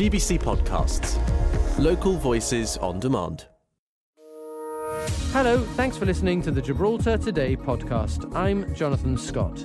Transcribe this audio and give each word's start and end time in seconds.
GBC 0.00 0.40
Podcasts. 0.40 1.18
Local 1.78 2.16
voices 2.16 2.78
on 2.78 3.00
demand. 3.00 3.44
Hello, 5.32 5.62
thanks 5.76 5.98
for 5.98 6.06
listening 6.06 6.40
to 6.40 6.50
the 6.50 6.62
Gibraltar 6.62 7.18
Today 7.18 7.54
podcast. 7.54 8.34
I'm 8.34 8.74
Jonathan 8.74 9.18
Scott. 9.18 9.56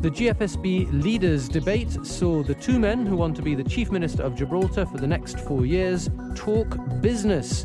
The 0.00 0.10
GFSB 0.10 1.00
leaders' 1.00 1.48
debate 1.48 1.92
saw 2.04 2.42
the 2.42 2.56
two 2.56 2.80
men 2.80 3.06
who 3.06 3.14
want 3.14 3.36
to 3.36 3.42
be 3.42 3.54
the 3.54 3.62
Chief 3.62 3.92
Minister 3.92 4.24
of 4.24 4.34
Gibraltar 4.34 4.84
for 4.84 4.98
the 4.98 5.06
next 5.06 5.38
four 5.38 5.64
years 5.64 6.10
talk 6.34 6.76
business. 7.00 7.64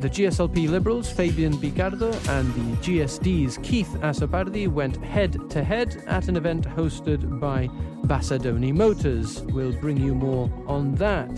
The 0.00 0.10
GSLP 0.10 0.68
Liberals, 0.68 1.08
Fabian 1.08 1.60
Picardo, 1.60 2.10
and 2.30 2.52
the 2.54 2.76
GSD's 2.82 3.58
Keith 3.62 3.96
Azzopardi 4.00 4.66
went 4.66 4.96
head 5.04 5.48
to 5.50 5.62
head 5.62 6.02
at 6.08 6.26
an 6.26 6.36
event 6.36 6.68
hosted 6.68 7.38
by 7.38 7.68
Bassadoni 8.02 8.72
Motors. 8.72 9.42
We'll 9.42 9.72
bring 9.72 9.96
you 9.96 10.14
more 10.14 10.50
on 10.66 10.96
that. 10.96 11.30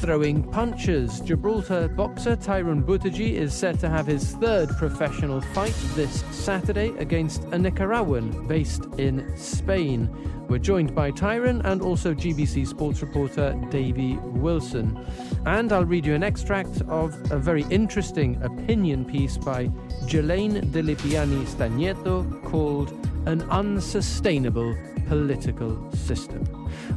Throwing 0.00 0.42
punches, 0.42 1.20
Gibraltar 1.20 1.88
boxer 1.88 2.36
Tyrone 2.36 2.82
Buttigieg 2.82 3.32
is 3.32 3.54
set 3.54 3.78
to 3.80 3.88
have 3.88 4.06
his 4.06 4.32
third 4.32 4.68
professional 4.76 5.40
fight 5.40 5.74
this 5.94 6.22
Saturday 6.30 6.90
against 6.98 7.44
a 7.44 7.58
Nicaraguan 7.58 8.46
based 8.46 8.84
in 8.98 9.36
Spain. 9.36 10.08
We're 10.48 10.58
joined 10.58 10.94
by 10.94 11.10
Tyrone 11.12 11.62
and 11.62 11.80
also 11.80 12.12
GBC 12.12 12.66
sports 12.66 13.00
reporter 13.00 13.58
Davy 13.70 14.16
Wilson. 14.16 15.02
And 15.46 15.72
I'll 15.72 15.86
read 15.86 16.04
you 16.04 16.14
an 16.14 16.22
extract 16.22 16.82
of 16.88 17.14
a 17.32 17.38
very 17.38 17.64
interesting 17.70 18.40
opinion 18.42 19.06
piece 19.06 19.38
by 19.38 19.70
Jelaine 20.06 20.70
De 20.72 20.82
Lipiani 20.82 21.44
Stagneto 21.46 22.22
called 22.44 22.92
An 23.26 23.42
Unsustainable 23.50 24.76
Political 25.08 25.90
System. 25.92 26.44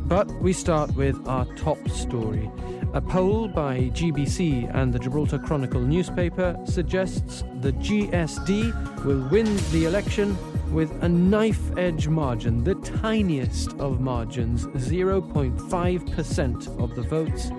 But 0.06 0.28
we 0.42 0.54
start 0.54 0.94
with 0.96 1.16
our 1.28 1.46
top 1.56 1.90
story. 1.90 2.52
A 2.94 3.02
poll 3.02 3.48
by 3.48 3.92
GBC 3.94 4.74
and 4.74 4.92
the 4.92 4.98
Gibraltar 4.98 5.38
Chronicle 5.38 5.82
newspaper 5.82 6.60
suggests 6.66 7.44
the 7.62 7.72
GSD 7.74 9.06
will 9.06 9.30
win 9.30 9.46
the 9.72 9.86
election 9.86 10.36
with 10.74 10.92
a 11.04 11.08
knife 11.08 11.78
edge 11.78 12.08
margin, 12.08 12.64
the 12.64 12.74
tiniest 12.76 13.74
of 13.80 14.00
margins, 14.00 14.66
0.5% 14.66 16.84
of 16.84 16.96
the 16.96 17.04
votes. 17.04 17.50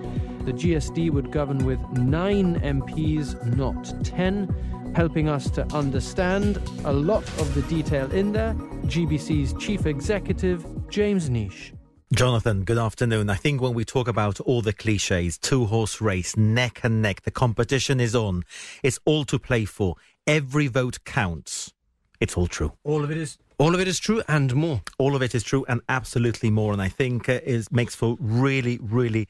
The 0.47 0.53
GSD 0.53 1.13
would 1.13 1.31
govern 1.31 1.65
with 1.65 1.79
nine 1.93 2.59
MPs, 2.61 3.55
not 3.55 4.05
10, 4.05 4.93
helping 4.97 5.29
us 5.29 5.49
to 5.51 5.65
understand 5.73 6.61
a 6.85 6.93
lot 6.93 7.23
of 7.39 7.55
the 7.55 7.63
detail 7.63 8.11
in 8.11 8.33
there. 8.33 8.55
GBC's 8.87 9.55
chief 9.63 9.87
executive, 9.87 10.67
James 10.89 11.31
Neish. 11.31 11.71
Jonathan, 12.13 12.65
good 12.65 12.77
afternoon. 12.77 13.31
I 13.31 13.37
think 13.37 13.61
when 13.61 13.73
we 13.73 13.85
talk 13.85 14.09
about 14.09 14.41
all 14.41 14.63
the 14.63 14.73
cliches, 14.73 15.39
two 15.39 15.67
horse 15.67 16.01
race, 16.01 16.37
neck 16.37 16.81
and 16.83 17.01
neck, 17.01 17.23
the 17.23 17.31
competition 17.31 18.01
is 18.01 18.17
on. 18.17 18.43
It's 18.83 18.99
all 19.05 19.25
to 19.27 19.39
play 19.39 19.65
for. 19.65 19.95
Every 20.27 20.67
vote 20.67 21.05
counts. 21.05 21.73
It's 22.19 22.37
all 22.37 22.49
true. 22.49 22.73
All 22.83 23.05
of 23.05 23.13
it 23.13 23.17
is. 23.17 23.39
All 23.59 23.77
of 23.77 23.81
it 23.81 23.87
is 23.87 24.01
true 24.01 24.25
and 24.27 24.53
more. 24.57 24.83
All 24.99 25.15
of 25.15 25.23
it 25.23 25.37
is 25.37 25.45
true 25.45 25.65
and 25.69 25.83
absolutely 25.89 26.51
more. 26.51 26.73
And 26.73 26.83
I 26.83 26.89
think 26.89 27.29
uh, 27.29 27.39
is 27.45 27.71
makes 27.71 27.95
for 27.95 28.17
really, 28.19 28.81
really 28.83 29.29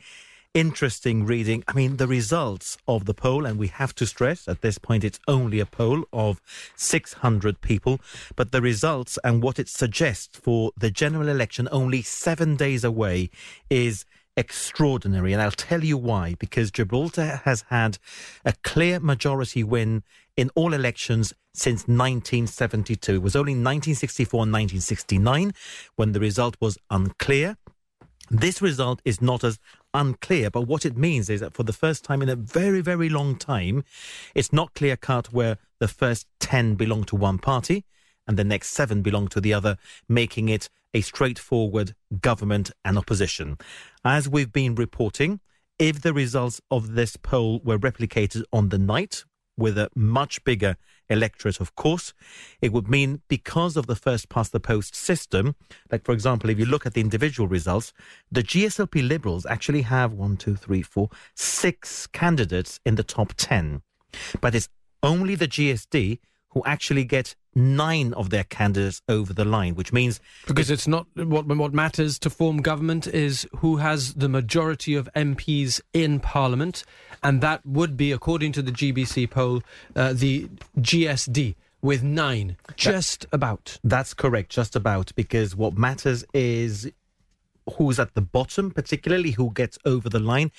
interesting 0.54 1.24
reading. 1.24 1.62
I 1.68 1.74
mean, 1.74 1.96
the 1.96 2.06
results 2.06 2.76
of 2.88 3.04
the 3.04 3.14
poll, 3.14 3.46
and 3.46 3.58
we 3.58 3.68
have 3.68 3.94
to 3.96 4.06
stress 4.06 4.48
at 4.48 4.62
this 4.62 4.78
point 4.78 5.04
it's 5.04 5.20
only 5.28 5.60
a 5.60 5.66
poll 5.66 6.04
of 6.12 6.40
600 6.76 7.60
people, 7.60 8.00
but 8.36 8.50
the 8.50 8.60
results 8.60 9.18
and 9.22 9.42
what 9.42 9.58
it 9.58 9.68
suggests 9.68 10.38
for 10.38 10.72
the 10.76 10.90
general 10.90 11.28
election 11.28 11.68
only 11.70 12.02
seven 12.02 12.56
days 12.56 12.82
away 12.82 13.30
is 13.68 14.04
extraordinary. 14.36 15.32
And 15.32 15.42
I'll 15.42 15.50
tell 15.50 15.84
you 15.84 15.96
why. 15.96 16.34
Because 16.38 16.70
Gibraltar 16.70 17.42
has 17.44 17.64
had 17.68 17.98
a 18.44 18.54
clear 18.64 18.98
majority 18.98 19.62
win 19.62 20.02
in 20.36 20.50
all 20.54 20.72
elections 20.72 21.32
since 21.54 21.82
1972. 21.82 23.14
It 23.14 23.22
was 23.22 23.36
only 23.36 23.52
1964 23.52 24.44
and 24.44 24.52
1969 24.52 25.52
when 25.96 26.12
the 26.12 26.20
result 26.20 26.56
was 26.60 26.78
unclear. 26.90 27.56
This 28.30 28.62
result 28.62 29.02
is 29.04 29.20
not 29.20 29.42
as 29.42 29.58
unclear, 29.94 30.50
but 30.50 30.62
what 30.62 30.84
it 30.84 30.96
means 30.96 31.28
is 31.28 31.40
that 31.40 31.54
for 31.54 31.62
the 31.62 31.72
first 31.72 32.04
time 32.04 32.22
in 32.22 32.28
a 32.28 32.36
very, 32.36 32.80
very 32.80 33.08
long 33.08 33.36
time, 33.36 33.84
it's 34.34 34.52
not 34.52 34.74
clear 34.74 34.96
cut 34.96 35.32
where 35.32 35.58
the 35.78 35.88
first 35.88 36.26
10 36.40 36.74
belong 36.74 37.04
to 37.04 37.16
one 37.16 37.38
party 37.38 37.84
and 38.26 38.36
the 38.36 38.44
next 38.44 38.68
seven 38.68 39.02
belong 39.02 39.28
to 39.28 39.40
the 39.40 39.52
other, 39.52 39.76
making 40.08 40.48
it 40.48 40.68
a 40.94 41.00
straightforward 41.00 41.94
government 42.20 42.70
and 42.84 42.98
opposition. 42.98 43.58
As 44.04 44.28
we've 44.28 44.52
been 44.52 44.74
reporting, 44.74 45.40
if 45.78 46.02
the 46.02 46.12
results 46.12 46.60
of 46.70 46.94
this 46.94 47.16
poll 47.16 47.60
were 47.64 47.78
replicated 47.78 48.44
on 48.52 48.68
the 48.68 48.78
night, 48.78 49.24
with 49.60 49.78
a 49.78 49.90
much 49.94 50.42
bigger 50.44 50.76
electorate, 51.10 51.60
of 51.60 51.74
course. 51.74 52.14
It 52.62 52.72
would 52.72 52.88
mean 52.88 53.20
because 53.28 53.76
of 53.76 53.86
the 53.86 53.96
first 53.96 54.28
past 54.28 54.52
the 54.52 54.60
post 54.60 54.94
system, 54.94 55.56
like 55.90 56.04
for 56.04 56.12
example, 56.12 56.48
if 56.48 56.58
you 56.58 56.66
look 56.66 56.86
at 56.86 56.94
the 56.94 57.00
individual 57.00 57.48
results, 57.48 57.92
the 58.30 58.42
GSLP 58.42 59.06
Liberals 59.06 59.44
actually 59.46 59.82
have 59.82 60.12
one, 60.12 60.36
two, 60.36 60.56
three, 60.56 60.82
four, 60.82 61.10
six 61.34 62.06
candidates 62.06 62.80
in 62.86 62.94
the 62.94 63.04
top 63.04 63.34
10. 63.36 63.82
But 64.40 64.54
it's 64.54 64.68
only 65.02 65.34
the 65.34 65.48
GSD 65.48 66.18
who 66.50 66.62
actually 66.64 67.04
get 67.04 67.34
nine 67.54 68.12
of 68.14 68.30
their 68.30 68.44
candidates 68.44 69.02
over 69.08 69.32
the 69.32 69.44
line, 69.44 69.74
which 69.74 69.92
means 69.92 70.20
because 70.46 70.70
it's 70.70 70.86
not 70.86 71.06
what 71.14 71.46
what 71.46 71.72
matters 71.72 72.18
to 72.18 72.30
form 72.30 72.58
government 72.58 73.06
is 73.06 73.46
who 73.56 73.76
has 73.78 74.14
the 74.14 74.28
majority 74.28 74.94
of 74.94 75.08
MPs 75.14 75.80
in 75.92 76.20
Parliament, 76.20 76.84
and 77.22 77.40
that 77.40 77.64
would 77.64 77.96
be, 77.96 78.12
according 78.12 78.52
to 78.52 78.62
the 78.62 78.72
GBC 78.72 79.30
poll, 79.30 79.62
uh, 79.96 80.12
the 80.12 80.48
GSD 80.78 81.54
with 81.82 82.02
nine, 82.02 82.56
just 82.76 83.22
that, 83.22 83.34
about. 83.34 83.78
That's 83.82 84.14
correct, 84.14 84.50
just 84.50 84.76
about, 84.76 85.14
because 85.14 85.56
what 85.56 85.78
matters 85.78 86.24
is 86.34 86.90
who's 87.76 87.98
at 87.98 88.14
the 88.14 88.20
bottom, 88.20 88.70
particularly 88.70 89.32
who 89.32 89.52
gets 89.52 89.78
over 89.84 90.08
the 90.08 90.18
line, 90.18 90.50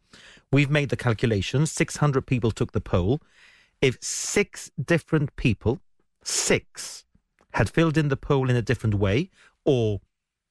We've 0.53 0.71
made 0.71 0.89
the 0.89 0.97
calculations. 0.97 1.71
600 1.73 2.27
people 2.27 2.51
took 2.51 2.73
the 2.73 2.81
poll. 2.81 3.21
If 3.81 3.99
six 4.03 4.71
different 4.83 5.37
people, 5.37 5.81
six, 6.25 7.05
had 7.53 7.71
filled 7.71 7.97
in 7.97 8.09
the 8.09 8.17
poll 8.17 8.51
in 8.51 8.57
a 8.57 8.63
different 8.63 8.97
way, 8.97 9.31
or 9.65 10.01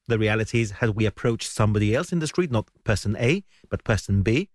the 0.08 0.18
reality 0.18 0.60
is, 0.60 0.72
had 0.72 0.90
we 0.90 1.06
approached 1.06 1.50
somebody 1.50 1.94
else 1.94 2.12
in 2.12 2.18
the 2.18 2.26
street, 2.26 2.50
not 2.50 2.68
person 2.84 3.16
A, 3.18 3.44
but 3.68 3.84
person 3.84 4.22
B, 4.22 4.48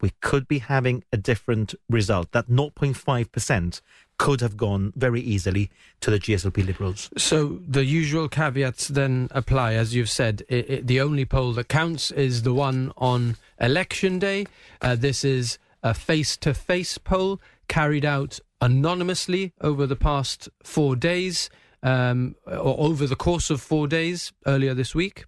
we 0.00 0.10
could 0.20 0.48
be 0.48 0.58
having 0.58 1.04
a 1.12 1.16
different 1.16 1.74
result. 1.88 2.32
That 2.32 2.48
0.5% 2.48 3.80
could 4.22 4.40
have 4.40 4.56
gone 4.56 4.92
very 4.94 5.20
easily 5.20 5.68
to 6.00 6.08
the 6.08 6.20
GSLP 6.20 6.64
Liberals. 6.64 7.10
So 7.16 7.58
the 7.66 7.84
usual 7.84 8.28
caveats 8.28 8.86
then 8.86 9.26
apply, 9.32 9.74
as 9.74 9.96
you've 9.96 10.08
said. 10.08 10.44
It, 10.48 10.70
it, 10.70 10.86
the 10.86 11.00
only 11.00 11.24
poll 11.24 11.54
that 11.54 11.66
counts 11.66 12.12
is 12.12 12.42
the 12.42 12.54
one 12.54 12.92
on 12.96 13.36
election 13.60 14.20
day. 14.20 14.46
Uh, 14.80 14.94
this 14.94 15.24
is 15.24 15.58
a 15.82 15.92
face 15.92 16.36
to 16.36 16.54
face 16.54 16.98
poll 16.98 17.40
carried 17.66 18.04
out 18.04 18.38
anonymously 18.60 19.54
over 19.60 19.88
the 19.88 19.96
past 19.96 20.48
four 20.62 20.94
days, 20.94 21.50
um, 21.82 22.36
or 22.46 22.78
over 22.78 23.08
the 23.08 23.16
course 23.16 23.50
of 23.50 23.60
four 23.60 23.88
days 23.88 24.32
earlier 24.46 24.72
this 24.72 24.94
week. 24.94 25.24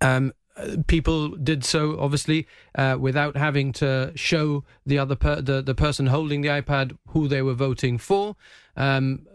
Um, 0.00 0.32
people 0.86 1.30
did 1.30 1.64
so 1.64 1.98
obviously 1.98 2.46
uh, 2.74 2.96
without 2.98 3.36
having 3.36 3.72
to 3.72 4.12
show 4.14 4.64
the 4.84 4.98
other 4.98 5.16
per- 5.16 5.40
the 5.40 5.62
the 5.62 5.74
person 5.74 6.06
holding 6.06 6.42
the 6.42 6.48
iPad 6.48 6.96
who 7.08 7.28
they 7.28 7.42
were 7.42 7.54
voting 7.54 7.98
for. 7.98 8.36
Um, 8.76 9.26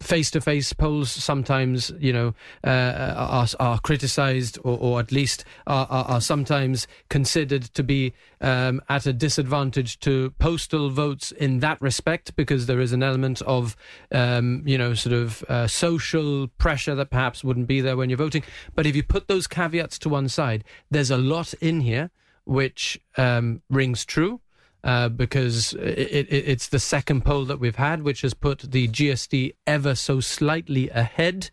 face-to-face 0.00 0.72
polls 0.74 1.10
sometimes, 1.10 1.92
you 1.98 2.12
know, 2.12 2.34
uh, 2.64 3.14
are, 3.16 3.46
are 3.58 3.78
criticised 3.80 4.58
or, 4.62 4.78
or, 4.78 5.00
at 5.00 5.12
least 5.12 5.44
are, 5.66 5.86
are, 5.88 6.04
are, 6.04 6.20
sometimes 6.20 6.86
considered 7.08 7.62
to 7.62 7.82
be 7.82 8.12
um, 8.40 8.80
at 8.88 9.06
a 9.06 9.12
disadvantage 9.12 9.98
to 10.00 10.30
postal 10.38 10.90
votes 10.90 11.32
in 11.32 11.60
that 11.60 11.80
respect 11.80 12.34
because 12.36 12.66
there 12.66 12.80
is 12.80 12.92
an 12.92 13.02
element 13.02 13.40
of, 13.42 13.76
um, 14.12 14.62
you 14.66 14.76
know, 14.76 14.94
sort 14.94 15.14
of 15.14 15.42
uh, 15.44 15.66
social 15.66 16.48
pressure 16.58 16.94
that 16.94 17.10
perhaps 17.10 17.42
wouldn't 17.42 17.66
be 17.66 17.80
there 17.80 17.96
when 17.96 18.10
you're 18.10 18.18
voting. 18.18 18.42
But 18.74 18.86
if 18.86 18.94
you 18.94 19.02
put 19.02 19.28
those 19.28 19.46
caveats 19.46 19.98
to 20.00 20.08
one 20.08 20.28
side, 20.28 20.64
there's 20.90 21.10
a 21.10 21.18
lot 21.18 21.54
in 21.54 21.80
here 21.80 22.10
which 22.44 23.00
um, 23.16 23.62
rings 23.68 24.04
true 24.04 24.40
uh, 24.86 25.08
because 25.08 25.72
it, 25.74 26.28
it, 26.30 26.48
it's 26.48 26.68
the 26.68 26.78
second 26.78 27.24
poll 27.24 27.44
that 27.44 27.58
we've 27.58 27.76
had, 27.76 28.02
which 28.04 28.20
has 28.20 28.34
put 28.34 28.60
the 28.60 28.86
GSD 28.86 29.54
ever 29.66 29.96
so 29.96 30.20
slightly 30.20 30.88
ahead. 30.90 31.50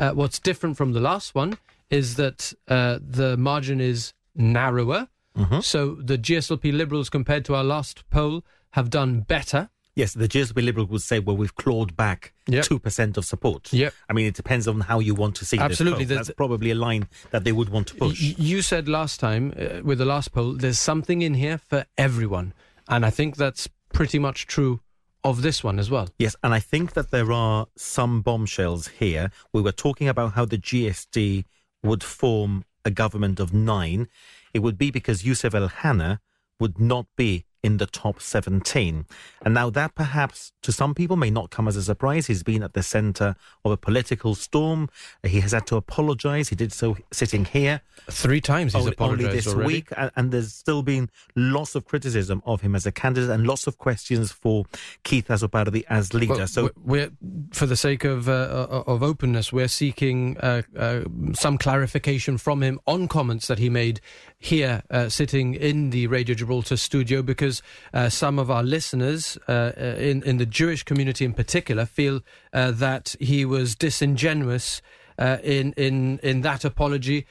Uh, 0.00 0.10
what's 0.10 0.40
different 0.40 0.76
from 0.76 0.92
the 0.92 1.00
last 1.00 1.32
one 1.32 1.58
is 1.90 2.16
that 2.16 2.52
uh, 2.66 2.98
the 3.00 3.36
margin 3.36 3.80
is 3.80 4.14
narrower. 4.34 5.06
Mm-hmm. 5.38 5.60
So 5.60 5.94
the 5.94 6.18
GSLP 6.18 6.76
Liberals, 6.76 7.08
compared 7.08 7.44
to 7.44 7.54
our 7.54 7.62
last 7.62 8.02
poll, 8.10 8.42
have 8.72 8.90
done 8.90 9.20
better. 9.20 9.70
Yes, 9.94 10.14
the 10.14 10.26
GSLP 10.26 10.64
Liberal 10.64 10.86
would 10.86 11.02
say, 11.02 11.20
well, 11.20 11.36
we've 11.36 11.54
clawed 11.54 11.96
back 11.96 12.32
Yep. 12.48 12.64
2% 12.64 13.16
of 13.16 13.24
support. 13.24 13.72
Yep. 13.72 13.94
I 14.10 14.12
mean, 14.12 14.26
it 14.26 14.34
depends 14.34 14.66
on 14.66 14.80
how 14.80 14.98
you 14.98 15.14
want 15.14 15.36
to 15.36 15.44
see 15.44 15.58
Absolutely. 15.58 16.04
That's 16.04 16.30
probably 16.32 16.72
a 16.72 16.74
line 16.74 17.06
that 17.30 17.44
they 17.44 17.52
would 17.52 17.68
want 17.68 17.86
to 17.88 17.94
push. 17.94 18.20
You 18.20 18.62
said 18.62 18.88
last 18.88 19.20
time 19.20 19.54
uh, 19.56 19.82
with 19.84 19.98
the 19.98 20.04
last 20.04 20.32
poll, 20.32 20.54
there's 20.54 20.80
something 20.80 21.22
in 21.22 21.34
here 21.34 21.58
for 21.58 21.86
everyone, 21.96 22.52
and 22.88 23.04
I 23.04 23.10
think 23.10 23.36
that's 23.36 23.68
pretty 23.92 24.18
much 24.18 24.46
true 24.46 24.80
of 25.24 25.42
this 25.42 25.62
one 25.62 25.78
as 25.78 25.90
well. 25.90 26.08
Yes, 26.18 26.34
and 26.42 26.52
I 26.52 26.60
think 26.60 26.94
that 26.94 27.10
there 27.10 27.32
are 27.32 27.66
some 27.76 28.22
bombshells 28.22 28.88
here. 28.88 29.30
We 29.52 29.62
were 29.62 29.72
talking 29.72 30.08
about 30.08 30.32
how 30.32 30.44
the 30.44 30.58
GSD 30.58 31.44
would 31.82 32.02
form 32.02 32.64
a 32.84 32.90
government 32.90 33.38
of 33.38 33.52
nine. 33.52 34.08
It 34.52 34.60
would 34.60 34.78
be 34.78 34.90
because 34.90 35.24
Yusuf 35.24 35.54
El 35.54 35.68
Hanna 35.68 36.20
would 36.58 36.80
not 36.80 37.06
be 37.16 37.44
in 37.62 37.76
the 37.76 37.86
top 37.86 38.20
17. 38.20 39.06
And 39.44 39.54
now 39.54 39.70
that 39.70 39.94
perhaps 39.94 40.52
to 40.62 40.72
some 40.72 40.94
people 40.94 41.16
may 41.16 41.30
not 41.30 41.50
come 41.50 41.68
as 41.68 41.76
a 41.76 41.82
surprise. 41.82 42.26
He's 42.26 42.42
been 42.42 42.62
at 42.62 42.74
the 42.74 42.82
center 42.82 43.36
of 43.64 43.72
a 43.72 43.76
political 43.76 44.34
storm. 44.34 44.88
He 45.22 45.40
has 45.40 45.52
had 45.52 45.66
to 45.68 45.76
apologize. 45.76 46.48
He 46.48 46.56
did 46.56 46.72
so 46.72 46.96
sitting 47.12 47.44
here. 47.44 47.82
Three 48.10 48.40
times 48.40 48.72
he's 48.72 48.82
only, 48.82 48.96
only 48.98 49.24
this 49.26 49.46
already. 49.46 49.66
week, 49.66 49.88
and, 49.96 50.10
and 50.16 50.32
there's 50.32 50.52
still 50.52 50.82
been 50.82 51.10
lots 51.36 51.74
of 51.74 51.84
criticism 51.84 52.42
of 52.46 52.60
him 52.62 52.74
as 52.74 52.86
a 52.86 52.92
candidate 52.92 53.30
and 53.30 53.46
lots 53.46 53.66
of 53.66 53.78
questions 53.78 54.32
for 54.32 54.64
Keith 55.04 55.28
Azzopardi 55.28 55.84
as 55.88 56.14
leader. 56.14 56.34
Well, 56.34 56.46
so 56.46 56.70
we're, 56.84 57.10
for 57.52 57.66
the 57.66 57.76
sake 57.76 58.04
of 58.04 58.28
uh, 58.28 58.82
of 58.86 59.02
openness, 59.02 59.52
we're 59.52 59.68
seeking 59.68 60.36
uh, 60.38 60.62
uh, 60.76 61.02
some 61.32 61.58
clarification 61.58 62.38
from 62.38 62.62
him 62.62 62.80
on 62.86 63.08
comments 63.08 63.46
that 63.48 63.58
he 63.58 63.68
made 63.68 64.00
here, 64.38 64.82
uh, 64.90 65.08
sitting 65.08 65.54
in 65.54 65.90
the 65.90 66.06
Radio 66.08 66.34
Gibraltar 66.34 66.76
studio, 66.76 67.22
because 67.22 67.51
uh, 67.92 68.08
some 68.08 68.38
of 68.38 68.50
our 68.50 68.62
listeners 68.62 69.36
uh, 69.48 69.72
uh, 69.76 69.96
in 69.98 70.22
in 70.22 70.38
the 70.38 70.46
Jewish 70.46 70.82
community 70.84 71.24
in 71.24 71.34
particular 71.34 71.84
feel 71.84 72.20
uh, 72.52 72.70
that 72.70 73.16
he 73.20 73.44
was 73.44 73.74
disingenuous. 73.74 74.80
Uh, 75.18 75.36
in 75.44 75.74
in 75.74 76.18
in 76.22 76.40
that 76.40 76.64
apology, 76.64 77.26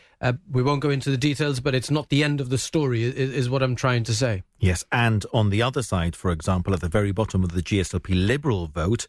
we 0.51 0.61
won't 0.61 0.81
go 0.81 0.91
into 0.91 1.09
the 1.09 1.17
details, 1.17 1.59
but 1.59 1.73
it's 1.73 1.89
not 1.89 2.09
the 2.09 2.23
end 2.23 2.39
of 2.39 2.49
the 2.49 2.57
story. 2.57 3.03
Is, 3.03 3.15
is 3.15 3.49
what 3.49 3.63
I'm 3.63 3.75
trying 3.75 4.03
to 4.03 4.13
say. 4.13 4.43
Yes, 4.59 4.85
and 4.91 5.25
on 5.33 5.49
the 5.49 5.63
other 5.63 5.81
side, 5.81 6.15
for 6.15 6.31
example, 6.31 6.73
at 6.73 6.81
the 6.81 6.89
very 6.89 7.11
bottom 7.11 7.43
of 7.43 7.53
the 7.53 7.63
GSLP 7.63 8.27
Liberal 8.27 8.67
vote, 8.67 9.07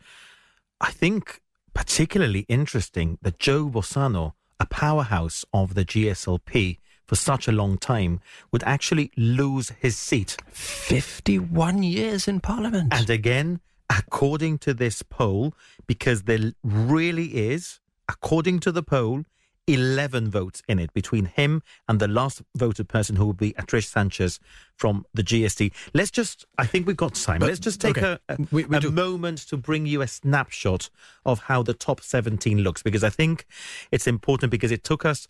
I 0.80 0.90
think 0.90 1.42
particularly 1.74 2.40
interesting 2.48 3.18
that 3.22 3.38
Joe 3.38 3.68
Bossano, 3.68 4.32
a 4.58 4.66
powerhouse 4.66 5.44
of 5.52 5.74
the 5.74 5.84
GSLP 5.84 6.78
for 7.12 7.16
such 7.16 7.46
a 7.46 7.52
long 7.52 7.76
time, 7.76 8.20
would 8.52 8.62
actually 8.64 9.10
lose 9.18 9.68
his 9.78 9.98
seat. 9.98 10.38
51 10.50 11.82
years 11.82 12.26
in 12.26 12.40
Parliament. 12.40 12.90
And 12.90 13.10
again, 13.10 13.60
according 13.90 14.56
to 14.60 14.72
this 14.72 15.02
poll, 15.02 15.52
because 15.86 16.22
there 16.22 16.52
really 16.64 17.26
is, 17.50 17.80
according 18.08 18.60
to 18.60 18.72
the 18.72 18.82
poll, 18.82 19.24
11 19.66 20.30
votes 20.30 20.62
in 20.66 20.78
it 20.78 20.90
between 20.94 21.26
him 21.26 21.62
and 21.86 22.00
the 22.00 22.08
last 22.08 22.40
voted 22.56 22.88
person 22.88 23.16
who 23.16 23.26
will 23.26 23.34
be 23.34 23.52
Atrish 23.52 23.88
Sanchez 23.88 24.40
from 24.74 25.04
the 25.12 25.22
GSD. 25.22 25.70
Let's 25.92 26.10
just, 26.10 26.46
I 26.56 26.64
think 26.64 26.86
we've 26.86 26.96
got 26.96 27.14
time. 27.14 27.40
But- 27.40 27.48
Let's 27.48 27.60
just 27.60 27.78
take 27.78 27.98
okay. 27.98 28.18
a, 28.30 28.32
a, 28.32 28.38
We- 28.50 28.64
we 28.64 28.78
a 28.78 28.90
moment 28.90 29.40
to 29.50 29.58
bring 29.58 29.84
you 29.84 30.00
a 30.00 30.08
snapshot 30.08 30.88
of 31.26 31.40
how 31.40 31.62
the 31.62 31.74
top 31.74 32.00
17 32.00 32.60
looks, 32.60 32.82
because 32.82 33.04
I 33.04 33.10
think 33.10 33.44
it's 33.90 34.06
important 34.06 34.50
because 34.50 34.72
it 34.72 34.82
took 34.82 35.04
us 35.04 35.28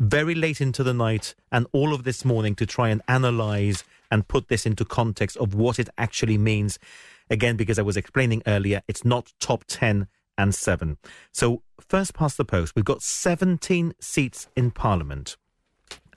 very 0.00 0.34
late 0.34 0.62
into 0.62 0.82
the 0.82 0.94
night 0.94 1.34
and 1.52 1.66
all 1.72 1.92
of 1.92 2.04
this 2.04 2.24
morning 2.24 2.54
to 2.54 2.64
try 2.64 2.88
and 2.88 3.02
analyze 3.06 3.84
and 4.10 4.26
put 4.26 4.48
this 4.48 4.64
into 4.64 4.84
context 4.84 5.36
of 5.36 5.54
what 5.54 5.78
it 5.78 5.90
actually 5.98 6.38
means. 6.38 6.78
Again, 7.28 7.56
because 7.56 7.78
I 7.78 7.82
was 7.82 7.98
explaining 7.98 8.42
earlier, 8.46 8.80
it's 8.88 9.04
not 9.04 9.34
top 9.38 9.64
10 9.68 10.08
and 10.38 10.54
7. 10.54 10.96
So, 11.32 11.62
first 11.78 12.14
past 12.14 12.38
the 12.38 12.46
post, 12.46 12.74
we've 12.74 12.84
got 12.84 13.02
17 13.02 13.92
seats 14.00 14.48
in 14.56 14.70
Parliament. 14.70 15.36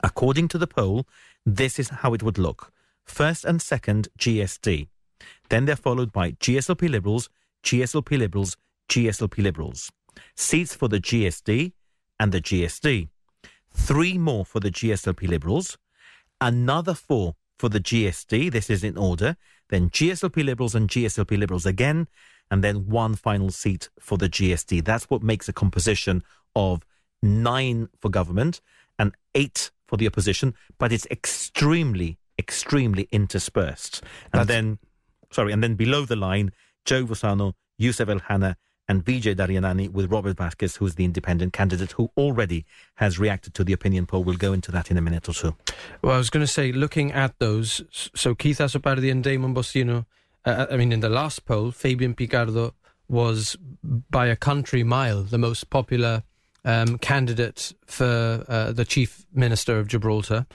According 0.01 0.47
to 0.49 0.57
the 0.57 0.67
poll, 0.67 1.05
this 1.45 1.77
is 1.77 1.89
how 1.89 2.13
it 2.13 2.23
would 2.23 2.37
look. 2.37 2.71
First 3.03 3.43
and 3.43 3.61
second, 3.61 4.07
GSD. 4.17 4.87
Then 5.49 5.65
they're 5.65 5.75
followed 5.75 6.13
by 6.13 6.31
GSLP 6.31 6.89
Liberals, 6.89 7.29
GSLP 7.63 8.17
Liberals, 8.17 8.55
GSLP 8.87 9.43
Liberals. 9.43 9.91
Seats 10.37 10.73
for 10.73 10.87
the 10.87 11.01
GSD 11.01 11.73
and 12.17 12.31
the 12.31 12.41
GSD. 12.41 13.09
Three 13.73 14.17
more 14.17 14.45
for 14.45 14.59
the 14.59 14.71
GSLP 14.71 15.27
Liberals. 15.27 15.77
Another 16.39 16.93
four 16.93 17.35
for 17.57 17.69
the 17.69 17.79
GSD. 17.79 18.51
This 18.51 18.69
is 18.69 18.83
in 18.83 18.97
order. 18.97 19.35
Then 19.69 19.89
GSLP 19.89 20.43
Liberals 20.43 20.75
and 20.75 20.89
GSLP 20.89 21.37
Liberals 21.37 21.65
again. 21.65 22.07
And 22.51 22.63
then 22.63 22.87
one 22.87 23.15
final 23.15 23.49
seat 23.49 23.89
for 23.99 24.17
the 24.17 24.29
GSD. 24.29 24.83
That's 24.83 25.09
what 25.09 25.23
makes 25.23 25.47
a 25.49 25.53
composition 25.53 26.23
of 26.55 26.83
nine 27.21 27.89
for 27.99 28.09
government 28.09 28.61
and 28.99 29.15
eight 29.33 29.71
for 29.87 29.97
the 29.97 30.07
opposition, 30.07 30.53
but 30.77 30.91
it's 30.91 31.07
extremely, 31.09 32.17
extremely 32.37 33.07
interspersed. 33.11 34.01
And 34.31 34.41
That's- 34.41 34.47
then, 34.47 34.79
sorry, 35.31 35.51
and 35.53 35.63
then 35.63 35.75
below 35.75 36.05
the 36.05 36.15
line, 36.15 36.51
Joe 36.85 37.05
Bossano, 37.05 37.53
Yusuf 37.77 38.09
El 38.09 38.19
Hanna, 38.19 38.57
and 38.87 39.03
Vijay 39.05 39.35
Daryanani 39.35 39.89
with 39.89 40.11
Robert 40.11 40.37
Vasquez, 40.37 40.75
who's 40.75 40.95
the 40.95 41.05
independent 41.05 41.53
candidate 41.53 41.93
who 41.93 42.11
already 42.17 42.65
has 42.95 43.17
reacted 43.17 43.53
to 43.55 43.63
the 43.63 43.73
opinion 43.73 44.05
poll. 44.05 44.23
We'll 44.23 44.35
go 44.37 44.53
into 44.53 44.71
that 44.71 44.91
in 44.91 44.97
a 44.97 45.01
minute 45.01 45.29
or 45.29 45.33
two. 45.33 45.55
Well, 46.01 46.13
I 46.13 46.17
was 46.17 46.29
going 46.29 46.45
to 46.45 46.51
say, 46.51 46.71
looking 46.71 47.11
at 47.11 47.39
those, 47.39 47.81
so 47.91 48.35
Keith 48.35 48.57
Azzopardi 48.57 49.09
and 49.11 49.23
Damon 49.23 49.55
Bossino, 49.55 50.05
uh, 50.45 50.67
I 50.69 50.77
mean, 50.77 50.91
in 50.91 50.99
the 50.99 51.09
last 51.09 51.45
poll, 51.45 51.71
Fabian 51.71 52.13
Picardo 52.13 52.73
was 53.07 53.55
by 53.83 54.27
a 54.27 54.35
country 54.35 54.83
mile 54.83 55.23
the 55.23 55.37
most 55.37 55.69
popular 55.69 56.23
um, 56.65 56.97
candidate 56.97 57.73
for 57.85 58.43
uh, 58.47 58.71
the 58.71 58.85
chief 58.85 59.25
minister 59.33 59.79
of 59.79 59.87
Gibraltar. 59.87 60.45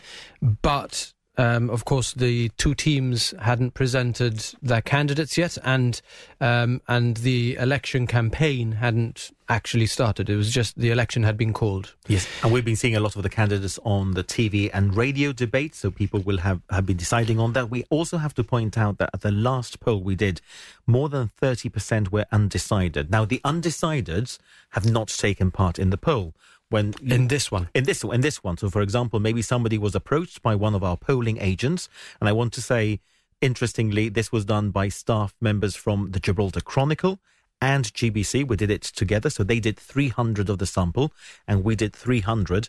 But, 0.40 1.12
um, 1.38 1.70
of 1.70 1.84
course, 1.84 2.14
the 2.14 2.48
two 2.58 2.74
teams 2.74 3.32
hadn't 3.40 3.74
presented 3.74 4.44
their 4.60 4.82
candidates 4.82 5.38
yet, 5.38 5.56
and 5.62 6.00
um, 6.40 6.82
and 6.88 7.18
the 7.18 7.54
election 7.54 8.08
campaign 8.08 8.72
hadn't 8.72 9.30
actually 9.48 9.86
started. 9.86 10.28
It 10.28 10.36
was 10.36 10.52
just 10.52 10.76
the 10.76 10.90
election 10.90 11.22
had 11.22 11.36
been 11.36 11.52
called. 11.52 11.94
Yes, 12.08 12.26
and 12.42 12.52
we've 12.52 12.64
been 12.64 12.74
seeing 12.74 12.96
a 12.96 13.00
lot 13.00 13.14
of 13.14 13.22
the 13.22 13.28
candidates 13.28 13.78
on 13.84 14.14
the 14.14 14.24
TV 14.24 14.68
and 14.74 14.96
radio 14.96 15.32
debate, 15.32 15.76
so 15.76 15.92
people 15.92 16.18
will 16.20 16.38
have, 16.38 16.60
have 16.70 16.86
been 16.86 16.96
deciding 16.96 17.38
on 17.38 17.52
that. 17.52 17.70
We 17.70 17.84
also 17.88 18.18
have 18.18 18.34
to 18.34 18.42
point 18.42 18.76
out 18.76 18.98
that 18.98 19.10
at 19.14 19.20
the 19.20 19.30
last 19.30 19.78
poll 19.78 20.02
we 20.02 20.16
did, 20.16 20.40
more 20.88 21.08
than 21.08 21.30
30% 21.40 22.10
were 22.10 22.26
undecided. 22.32 23.12
Now, 23.12 23.24
the 23.24 23.40
undecideds 23.44 24.38
have 24.70 24.90
not 24.90 25.06
taken 25.06 25.52
part 25.52 25.78
in 25.78 25.90
the 25.90 25.96
poll. 25.96 26.34
When 26.70 26.94
you- 27.00 27.14
In 27.14 27.28
this 27.28 27.50
one. 27.50 27.68
in 27.74 27.84
this 27.84 28.04
in 28.04 28.20
this 28.20 28.44
one. 28.44 28.58
So, 28.58 28.68
for 28.68 28.82
example, 28.82 29.20
maybe 29.20 29.40
somebody 29.42 29.78
was 29.78 29.94
approached 29.94 30.42
by 30.42 30.54
one 30.54 30.74
of 30.74 30.84
our 30.84 30.96
polling 30.96 31.38
agents, 31.38 31.88
and 32.20 32.28
I 32.28 32.32
want 32.32 32.52
to 32.54 32.62
say, 32.62 33.00
interestingly, 33.40 34.08
this 34.10 34.30
was 34.30 34.44
done 34.44 34.70
by 34.70 34.88
staff 34.88 35.34
members 35.40 35.74
from 35.76 36.10
the 36.10 36.20
Gibraltar 36.20 36.60
Chronicle 36.60 37.20
and 37.60 37.92
GBC. 37.94 38.44
We 38.44 38.56
did 38.56 38.70
it 38.70 38.82
together, 38.82 39.30
so 39.30 39.42
they 39.44 39.60
did 39.60 39.78
300 39.78 40.50
of 40.50 40.58
the 40.58 40.66
sample, 40.66 41.12
and 41.46 41.64
we 41.64 41.74
did 41.74 41.96
300. 41.96 42.68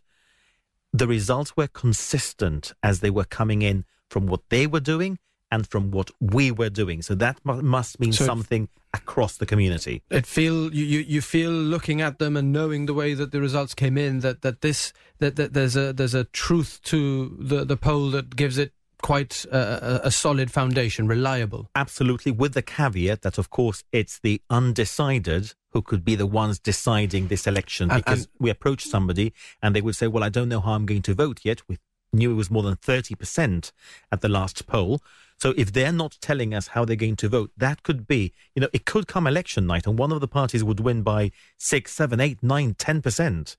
The 0.94 1.08
results 1.08 1.58
were 1.58 1.68
consistent 1.68 2.72
as 2.82 3.02
they 3.02 3.10
were 3.10 3.26
coming 3.26 3.62
in 3.62 3.86
from 4.10 4.28
what 4.28 4.48
they 4.50 4.66
were 4.66 4.80
doing 4.80 5.20
and 5.52 5.68
from 5.68 5.92
what 5.92 6.12
we 6.20 6.52
were 6.52 6.70
doing. 6.70 7.02
So 7.02 7.16
that 7.16 7.40
must 7.44 8.00
mean 8.00 8.14
So- 8.14 8.26
something 8.26 8.70
across 8.94 9.38
the 9.38 9.46
community. 9.46 10.02
it 10.10 10.26
feel 10.26 10.74
you, 10.74 10.84
you 10.84 11.00
you 11.00 11.22
feel 11.22 11.52
looking 11.52 12.02
at 12.02 12.18
them 12.18 12.36
and 12.36 12.52
knowing 12.52 12.88
the 12.88 12.94
way 12.94 13.14
that 13.14 13.32
the 13.32 13.40
results 13.40 13.76
came 13.76 14.00
in 14.00 14.22
that 14.22 14.42
that 14.42 14.62
this 14.62 14.94
that, 15.20 15.36
that 15.36 15.54
there's 15.54 15.76
a 15.76 15.94
there's 15.94 16.16
a 16.16 16.24
truth 16.26 16.80
to 16.84 17.36
the 17.40 17.64
the 17.66 17.78
poll 17.78 18.10
that 18.12 18.36
gives 18.36 18.58
it 18.58 18.74
quite 19.02 19.46
a, 19.52 20.02
a, 20.08 20.12
solid 20.12 20.52
foundation 20.52 21.08
reliable 21.08 21.70
Absolutely, 21.74 22.34
with 22.34 22.54
the 22.54 22.62
caveat 22.62 23.22
that, 23.22 23.38
of 23.38 23.50
course, 23.50 23.82
it's 23.94 24.20
the 24.20 24.42
undecided 24.50 25.54
who 25.72 25.82
could 25.82 26.04
be 26.04 26.16
the 26.16 26.26
ones 26.26 26.60
deciding 26.60 27.28
this 27.28 27.48
election. 27.48 27.90
And- 27.92 28.04
because 28.04 28.24
and- 28.24 28.30
we 28.40 28.50
approached 28.50 28.88
somebody 28.88 29.34
and 29.62 29.76
they 29.76 29.82
would 29.82 29.96
say, 29.96 30.08
Well, 30.08 30.24
I 30.24 30.30
don't 30.30 30.50
know 30.50 30.60
how 30.62 30.74
I'm 30.74 30.86
going 30.86 31.02
to 31.04 31.14
vote 31.14 31.42
yet. 31.44 31.62
We 31.70 31.78
knew 32.12 32.32
it 32.32 32.36
was 32.36 32.52
more 32.52 32.64
than 32.64 32.76
30% 32.76 33.72
at 34.12 34.22
the 34.22 34.30
last 34.30 34.66
poll. 34.68 35.02
So 35.38 35.54
if 35.56 35.72
they're 35.72 35.92
not 35.92 36.18
telling 36.22 36.54
us 36.54 36.68
how 36.68 36.84
they're 36.84 36.96
going 36.96 37.16
to 37.18 37.30
vote, 37.30 37.52
that 37.56 37.84
could 37.84 38.08
be, 38.08 38.34
you 38.56 38.62
know, 38.62 38.68
it 38.74 38.86
could 38.86 39.08
come 39.08 39.26
election 39.26 39.68
night 39.68 39.88
and 39.88 39.98
one 39.98 40.12
of 40.12 40.20
the 40.20 40.28
parties 40.28 40.64
would 40.64 40.80
win 40.82 41.02
by 41.02 41.32
six, 41.58 41.94
seven, 41.94 42.20
eight, 42.20 42.44
nine, 42.44 42.74
ten 42.74 43.02
percent. 43.02 43.56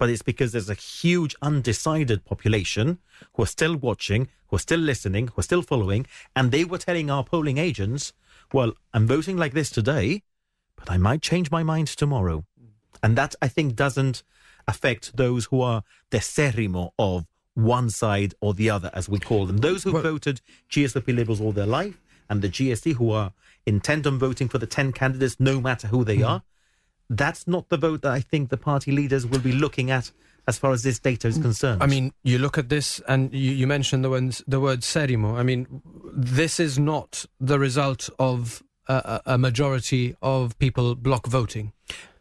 but 0.00 0.08
it's 0.08 0.22
because 0.22 0.52
there's 0.52 0.70
a 0.70 0.74
huge 0.74 1.36
undecided 1.42 2.24
population 2.24 2.98
who 3.34 3.42
are 3.42 3.46
still 3.46 3.76
watching, 3.76 4.28
who 4.48 4.56
are 4.56 4.60
still 4.60 4.80
listening, 4.80 5.28
who 5.28 5.38
are 5.38 5.42
still 5.42 5.60
following, 5.60 6.06
and 6.34 6.50
they 6.50 6.64
were 6.64 6.78
telling 6.78 7.10
our 7.10 7.22
polling 7.22 7.58
agents, 7.58 8.14
well, 8.50 8.72
I'm 8.94 9.06
voting 9.06 9.36
like 9.36 9.52
this 9.52 9.68
today, 9.68 10.22
but 10.74 10.90
I 10.90 10.96
might 10.96 11.20
change 11.20 11.50
my 11.50 11.62
mind 11.62 11.88
tomorrow. 11.88 12.46
And 13.02 13.14
that, 13.16 13.34
I 13.42 13.48
think, 13.48 13.76
doesn't 13.76 14.22
affect 14.66 15.16
those 15.18 15.44
who 15.46 15.60
are 15.60 15.82
decerrimo 16.10 16.92
of 16.98 17.26
one 17.64 17.90
side 17.90 18.34
or 18.40 18.54
the 18.54 18.70
other, 18.70 18.90
as 18.94 19.08
we 19.08 19.18
call 19.18 19.46
them. 19.46 19.58
Those 19.58 19.84
who 19.84 19.92
Well- 19.92 20.02
voted 20.02 20.40
GSLP 20.68 21.12
Liberals 21.12 21.40
all 21.40 21.52
their 21.52 21.66
life, 21.66 22.00
and 22.28 22.42
the 22.42 22.48
GSD 22.48 22.92
who 22.94 23.10
are 23.10 23.32
intent 23.66 24.06
on 24.06 24.18
voting 24.18 24.48
for 24.48 24.58
the 24.58 24.66
10 24.66 24.92
candidates, 24.92 25.36
no 25.38 25.60
matter 25.60 25.88
who 25.88 26.04
they 26.04 26.18
mm-hmm. 26.18 26.26
are. 26.26 26.42
That's 27.08 27.46
not 27.46 27.68
the 27.68 27.76
vote 27.76 28.02
that 28.02 28.12
I 28.12 28.20
think 28.20 28.50
the 28.50 28.56
party 28.56 28.92
leaders 28.92 29.26
will 29.26 29.40
be 29.40 29.52
looking 29.52 29.90
at 29.90 30.12
as 30.46 30.58
far 30.58 30.72
as 30.72 30.82
this 30.82 30.98
data 30.98 31.28
is 31.28 31.38
mm. 31.38 31.42
concerned. 31.42 31.82
I 31.82 31.86
mean, 31.86 32.12
you 32.22 32.38
look 32.38 32.56
at 32.56 32.68
this, 32.68 33.00
and 33.08 33.32
you, 33.32 33.50
you 33.52 33.66
mentioned 33.66 34.04
the 34.04 34.10
ones, 34.10 34.42
the 34.46 34.60
word 34.60 34.80
serimo. 34.80 35.36
I 35.36 35.42
mean, 35.42 35.82
this 36.12 36.60
is 36.60 36.78
not 36.78 37.24
the 37.40 37.58
result 37.58 38.08
of 38.18 38.62
a 38.88 39.20
a 39.26 39.38
majority 39.38 40.16
of 40.22 40.58
people 40.58 40.94
block 40.94 41.26
voting. 41.26 41.72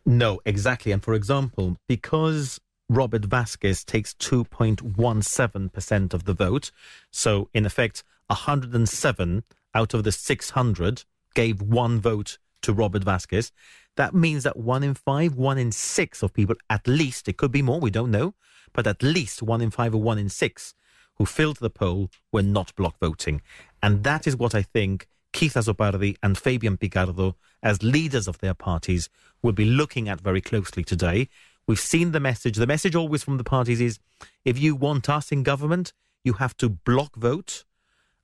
No, 0.05 0.39
exactly. 0.45 0.91
And 0.91 1.03
for 1.03 1.13
example, 1.13 1.77
because 1.87 2.59
Robert 2.89 3.25
Vasquez 3.25 3.83
takes 3.83 4.15
2.17% 4.15 6.13
of 6.13 6.25
the 6.25 6.33
vote, 6.33 6.71
so 7.11 7.49
in 7.53 7.65
effect, 7.65 8.03
107 8.27 9.43
out 9.75 9.93
of 9.93 10.03
the 10.03 10.11
600 10.11 11.03
gave 11.35 11.61
one 11.61 11.99
vote 11.99 12.39
to 12.63 12.73
Robert 12.73 13.03
Vasquez. 13.03 13.51
That 13.95 14.13
means 14.15 14.43
that 14.43 14.57
one 14.57 14.83
in 14.83 14.95
five, 14.95 15.35
one 15.35 15.57
in 15.57 15.71
six 15.71 16.23
of 16.23 16.33
people, 16.33 16.55
at 16.69 16.87
least, 16.87 17.27
it 17.27 17.37
could 17.37 17.51
be 17.51 17.61
more, 17.61 17.79
we 17.79 17.91
don't 17.91 18.11
know, 18.11 18.33
but 18.73 18.87
at 18.87 19.03
least 19.03 19.43
one 19.43 19.61
in 19.61 19.69
five 19.71 19.93
or 19.93 20.01
one 20.01 20.17
in 20.17 20.29
six 20.29 20.73
who 21.15 21.25
filled 21.25 21.57
the 21.57 21.69
poll 21.69 22.09
were 22.31 22.41
not 22.41 22.73
block 22.75 22.97
voting. 22.99 23.41
And 23.83 24.03
that 24.03 24.25
is 24.25 24.35
what 24.35 24.55
I 24.55 24.61
think 24.61 25.07
Keith 25.33 25.53
Azzopardi 25.53 26.15
and 26.23 26.37
Fabian 26.37 26.77
Picardo, 26.77 27.35
as 27.61 27.83
leaders 27.83 28.27
of 28.27 28.39
their 28.39 28.53
parties, 28.53 29.09
will 29.41 29.51
be 29.51 29.65
looking 29.65 30.09
at 30.09 30.21
very 30.21 30.41
closely 30.41 30.83
today. 30.83 31.29
We've 31.69 31.79
seen 31.79 32.13
the 32.13 32.19
message. 32.19 32.55
The 32.55 32.65
message 32.65 32.95
always 32.95 33.21
from 33.21 33.37
the 33.37 33.43
parties 33.43 33.79
is 33.79 33.99
if 34.43 34.57
you 34.57 34.75
want 34.75 35.07
us 35.07 35.31
in 35.31 35.43
government, 35.43 35.93
you 36.23 36.33
have 36.33 36.57
to 36.57 36.67
block 36.67 37.15
vote. 37.15 37.63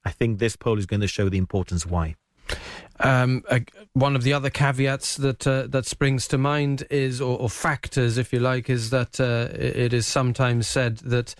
I 0.04 0.10
think 0.10 0.40
this 0.40 0.56
poll 0.56 0.80
is 0.80 0.88
going 0.88 1.02
to 1.02 1.08
show 1.08 1.30
the 1.30 1.38
importance 1.38 1.86
why. 1.86 2.16
Um, 3.02 3.44
uh, 3.48 3.60
one 3.94 4.16
of 4.16 4.24
the 4.24 4.34
other 4.34 4.50
caveats 4.50 5.18
that 5.18 5.46
uh, 5.46 5.68
that 5.68 5.86
springs 5.86 6.28
to 6.30 6.40
mind 6.40 6.88
is, 6.90 7.22
or, 7.22 7.38
or 7.38 7.48
factors, 7.48 8.18
if 8.18 8.34
you 8.34 8.40
like, 8.40 8.68
is 8.68 8.90
that 8.90 9.20
uh, 9.20 9.50
it 9.54 9.94
is 9.94 10.08
sometimes 10.08 10.66
said 10.66 10.98
that 10.98 11.36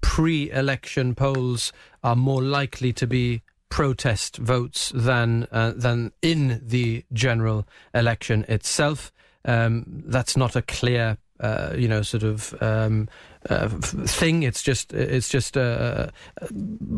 pre-election 0.00 1.16
polls 1.16 1.72
are 2.04 2.14
more 2.14 2.40
likely 2.40 2.92
to 2.92 3.06
be 3.08 3.42
protest 3.68 4.36
votes 4.36 4.92
than 4.94 5.48
uh, 5.50 5.72
than 5.74 6.12
in 6.22 6.62
the 6.64 7.04
general 7.12 7.66
election 7.92 8.44
itself. 8.46 9.10
Um, 9.44 10.04
that's 10.06 10.36
not 10.36 10.54
a 10.54 10.62
clear, 10.62 11.18
uh, 11.40 11.74
you 11.76 11.88
know, 11.88 12.02
sort 12.02 12.22
of 12.22 12.54
um, 12.62 13.08
uh, 13.48 13.68
thing. 13.68 14.42
It's 14.42 14.62
just 14.62 14.92
it's 14.92 15.28
just 15.28 15.56
uh, 15.56 16.08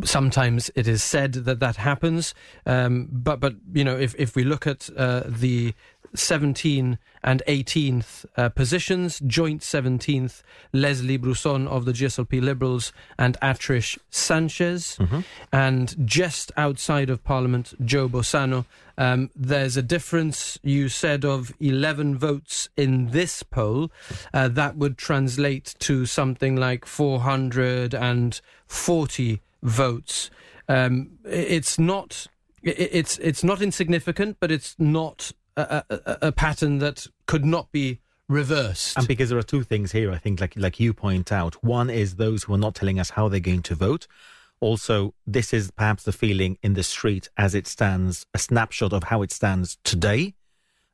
sometimes 0.05 0.71
it 0.75 0.89
is 0.89 1.03
said 1.03 1.33
that 1.35 1.61
that 1.61 1.77
happens. 1.77 2.35
Um, 2.67 3.09
but 3.11 3.41
but 3.41 3.55
you 3.73 3.85
know, 3.85 3.97
if 3.97 4.15
if 4.19 4.35
we 4.35 4.45
look 4.45 4.67
at 4.67 4.89
uh, 4.97 5.23
the 5.27 5.75
17 6.15 6.99
and 7.23 7.43
18th 7.47 8.25
uh, 8.37 8.49
positions, 8.49 9.21
joint 9.27 9.61
17th, 9.63 10.43
Leslie 10.73 11.19
Bruzon 11.19 11.69
of 11.69 11.85
the 11.85 11.93
GSLP 11.93 12.41
Liberals 12.43 12.93
and 13.19 13.39
Atrish 13.41 13.99
Sanchez, 14.11 14.97
and 15.53 15.95
just 16.07 16.51
outside 16.57 17.11
of 17.11 17.23
Parliament, 17.23 17.75
Joe 17.85 18.09
Bossano. 18.09 18.65
Um, 18.97 19.29
there's 19.35 19.77
a 19.77 19.83
difference, 19.83 20.59
you 20.63 20.89
said, 20.89 21.25
of 21.25 21.53
11 21.61 22.17
votes 22.19 22.69
in 22.77 23.11
this 23.11 23.43
poll. 23.43 23.91
Uh, 24.33 24.47
that 24.49 24.77
would 24.77 24.97
translate 24.99 25.75
to 25.81 26.07
something 26.07 26.55
like 26.57 26.87
440 26.87 29.41
votes. 29.63 30.31
Um, 30.69 31.11
it's 31.25 31.79
not. 31.79 32.27
It's 32.63 33.17
it's 33.19 33.43
not 33.43 33.63
insignificant, 33.63 34.37
but 34.39 34.53
it's 34.53 34.75
not 34.79 35.33
a, 35.57 35.85
a, 36.23 36.33
pattern 36.33 36.79
that 36.79 37.07
could 37.27 37.45
not 37.45 37.71
be 37.73 38.01
reversed. 38.29 38.97
And 38.97 39.07
because 39.07 39.31
there 39.31 39.39
are 39.39 39.43
two 39.43 39.63
things 39.63 39.93
here, 39.93 40.11
I 40.13 40.19
think, 40.19 40.41
like 40.41 40.55
like 40.57 40.81
you 40.81 40.95
point 40.95 41.33
out. 41.33 41.63
One 41.63 41.91
is 41.91 42.17
those 42.17 42.45
who 42.45 42.55
are 42.55 42.59
not 42.59 42.75
telling 42.75 42.99
us 42.99 43.11
how 43.11 43.29
they're 43.29 43.41
going 43.41 43.63
to 43.63 43.75
vote. 43.75 44.07
Also, 44.61 45.15
this 45.27 45.55
is 45.55 45.71
perhaps 45.71 46.05
the 46.05 46.13
feeling 46.13 46.59
in 46.63 46.75
the 46.75 46.83
street 46.83 47.31
as 47.37 47.55
it 47.55 47.67
stands, 47.67 48.27
a 48.35 48.39
snapshot 48.39 48.93
of 48.93 49.05
how 49.05 49.23
it 49.23 49.33
stands 49.33 49.79
today. 49.85 50.35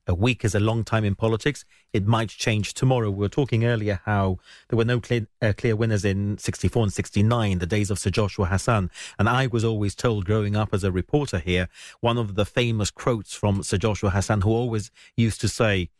A 0.09 0.15
week 0.15 0.45
is 0.45 0.55
a 0.55 0.61
long 0.61 0.85
time 0.85 1.05
in 1.05 1.17
politics. 1.17 1.65
It 1.93 2.07
might 2.07 2.29
change 2.29 2.75
tomorrow. 2.75 3.11
We 3.11 3.19
were 3.19 3.29
talking 3.29 3.65
earlier 3.65 4.01
how 4.05 4.39
there 4.69 4.77
were 4.77 4.85
no 4.85 5.01
clear, 5.01 5.27
uh, 5.43 5.53
clear 5.57 5.75
winners 5.75 6.05
in 6.05 6.39
64 6.39 6.85
and 6.85 6.93
69, 6.93 7.59
the 7.59 7.67
days 7.67 7.91
of 7.91 7.99
Sir 7.99 8.11
Joshua 8.11 8.47
Hassan. 8.47 8.91
And 9.19 9.29
I 9.29 9.49
was 9.49 9.65
always 9.65 9.97
told 9.97 10.25
growing 10.25 10.55
up 10.55 10.73
as 10.73 10.85
a 10.85 10.93
reporter 10.93 11.41
here, 11.41 11.69
one 12.01 12.19
of 12.19 12.37
the 12.37 12.45
famous 12.45 12.93
quotes 12.93 13.35
from 13.35 13.65
Sir 13.65 13.79
Joshua 13.79 14.11
Hassan, 14.11 14.43
who 14.43 14.51
always 14.51 14.93
used 15.17 15.41
to 15.41 15.49
say, 15.49 15.91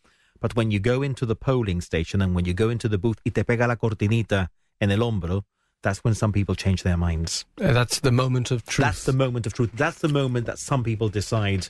but 0.41 0.55
when 0.55 0.71
you 0.71 0.79
go 0.79 1.03
into 1.03 1.27
the 1.27 1.37
polling 1.37 1.81
station 1.81 2.23
and 2.23 2.35
when 2.35 2.45
you 2.45 2.55
go 2.55 2.69
into 2.69 2.89
the 2.89 2.99
booth, 2.99 3.19
y 3.25 3.33
te 3.35 3.43
pega 3.43 3.67
la 3.67 3.75
cortinita 3.75 4.49
en 4.81 4.93
el 4.93 4.99
hombro, 4.99 5.43
that's 5.83 6.03
when 6.03 6.15
some 6.15 6.33
people 6.33 6.55
change 6.55 6.83
their 6.83 6.97
minds. 6.97 7.45
Uh, 7.61 7.73
that's 7.73 8.01
the 8.01 8.11
moment 8.11 8.51
of 8.51 8.65
truth. 8.65 8.85
That's 8.85 9.05
the 9.05 9.13
moment 9.13 9.47
of 9.47 9.55
truth. 9.55 9.71
That's 9.75 9.99
the 9.99 10.09
moment 10.09 10.47
that 10.47 10.59
some 10.59 10.83
people 10.83 11.09
decide, 11.09 11.69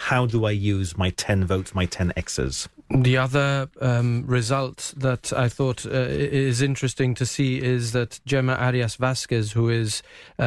how 0.00 0.24
do 0.24 0.46
I 0.46 0.52
use 0.52 0.96
my 0.96 1.10
10 1.10 1.44
votes, 1.44 1.74
my 1.74 1.84
10 1.84 2.14
X's? 2.16 2.70
The 2.88 3.18
other 3.18 3.68
um, 3.82 4.24
result 4.26 4.94
that 4.96 5.30
I 5.34 5.50
thought 5.50 5.84
uh, 5.84 5.90
is 5.90 6.62
interesting 6.62 7.14
to 7.16 7.26
see 7.26 7.60
is 7.60 7.92
that 7.92 8.18
Gemma 8.24 8.54
Arias 8.54 8.96
Vasquez, 8.96 9.52
who 9.52 9.68
is 9.68 10.02
uh, 10.38 10.42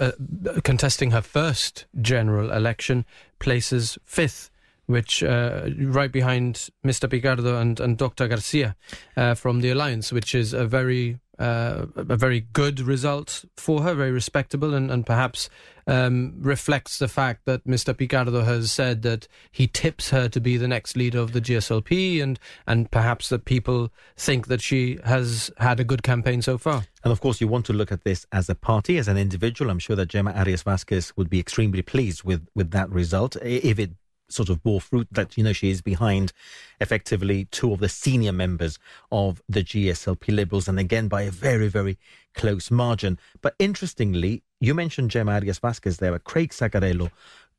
uh, 0.00 0.12
uh, 0.48 0.60
contesting 0.62 1.10
her 1.10 1.20
first 1.20 1.84
general 2.00 2.50
election, 2.50 3.04
places 3.38 3.98
fifth. 4.06 4.50
Which 4.86 5.22
uh, 5.22 5.70
right 5.78 6.12
behind 6.12 6.68
Mr. 6.84 7.08
Picardo 7.08 7.58
and, 7.58 7.80
and 7.80 7.96
Dr. 7.96 8.28
Garcia 8.28 8.76
uh, 9.16 9.32
from 9.32 9.62
the 9.62 9.70
alliance, 9.70 10.12
which 10.12 10.34
is 10.34 10.52
a 10.52 10.66
very 10.66 11.20
uh, 11.38 11.86
a 11.96 12.16
very 12.16 12.40
good 12.52 12.80
result 12.80 13.44
for 13.56 13.82
her, 13.82 13.94
very 13.94 14.12
respectable, 14.12 14.74
and, 14.74 14.90
and 14.90 15.04
perhaps 15.04 15.48
um, 15.86 16.34
reflects 16.38 16.98
the 16.98 17.08
fact 17.08 17.44
that 17.44 17.66
Mr. 17.66 17.96
Picardo 17.96 18.42
has 18.42 18.72
said 18.72 19.02
that 19.02 19.28
he 19.50 19.66
tips 19.66 20.10
her 20.10 20.28
to 20.28 20.40
be 20.40 20.56
the 20.56 20.68
next 20.68 20.96
leader 20.96 21.18
of 21.18 21.32
the 21.32 21.40
GSLP, 21.40 22.22
and 22.22 22.38
and 22.66 22.90
perhaps 22.90 23.28
that 23.28 23.44
people 23.44 23.90
think 24.16 24.46
that 24.46 24.60
she 24.60 24.98
has 25.04 25.50
had 25.58 25.80
a 25.80 25.84
good 25.84 26.02
campaign 26.02 26.42
so 26.42 26.56
far. 26.56 26.84
And 27.02 27.12
of 27.12 27.20
course, 27.20 27.40
you 27.40 27.48
want 27.48 27.66
to 27.66 27.72
look 27.72 27.92
at 27.92 28.04
this 28.04 28.26
as 28.32 28.48
a 28.48 28.54
party, 28.54 28.96
as 28.96 29.08
an 29.08 29.18
individual. 29.18 29.70
I'm 29.70 29.78
sure 29.78 29.96
that 29.96 30.06
Gemma 30.06 30.32
Arias 30.32 30.62
Vasquez 30.62 31.12
would 31.16 31.28
be 31.28 31.38
extremely 31.38 31.82
pleased 31.82 32.24
with, 32.24 32.46
with 32.54 32.70
that 32.70 32.90
result 32.90 33.36
if 33.42 33.78
it 33.78 33.90
sort 34.28 34.48
of 34.48 34.62
bore 34.62 34.80
fruit 34.80 35.08
that, 35.10 35.36
you 35.36 35.44
know, 35.44 35.52
she 35.52 35.70
is 35.70 35.82
behind 35.82 36.32
effectively 36.80 37.46
two 37.46 37.72
of 37.72 37.80
the 37.80 37.88
senior 37.88 38.32
members 38.32 38.78
of 39.10 39.42
the 39.48 39.62
GSLP 39.62 40.34
Liberals, 40.34 40.68
and 40.68 40.78
again 40.78 41.08
by 41.08 41.22
a 41.22 41.30
very, 41.30 41.68
very 41.68 41.98
close 42.34 42.70
margin. 42.70 43.18
But 43.40 43.54
interestingly, 43.58 44.42
you 44.60 44.74
mentioned 44.74 45.10
Gemma 45.10 45.32
Arias 45.32 45.58
Vasquez 45.58 45.98
there, 45.98 46.18
Craig 46.18 46.50
Sacarello. 46.50 47.10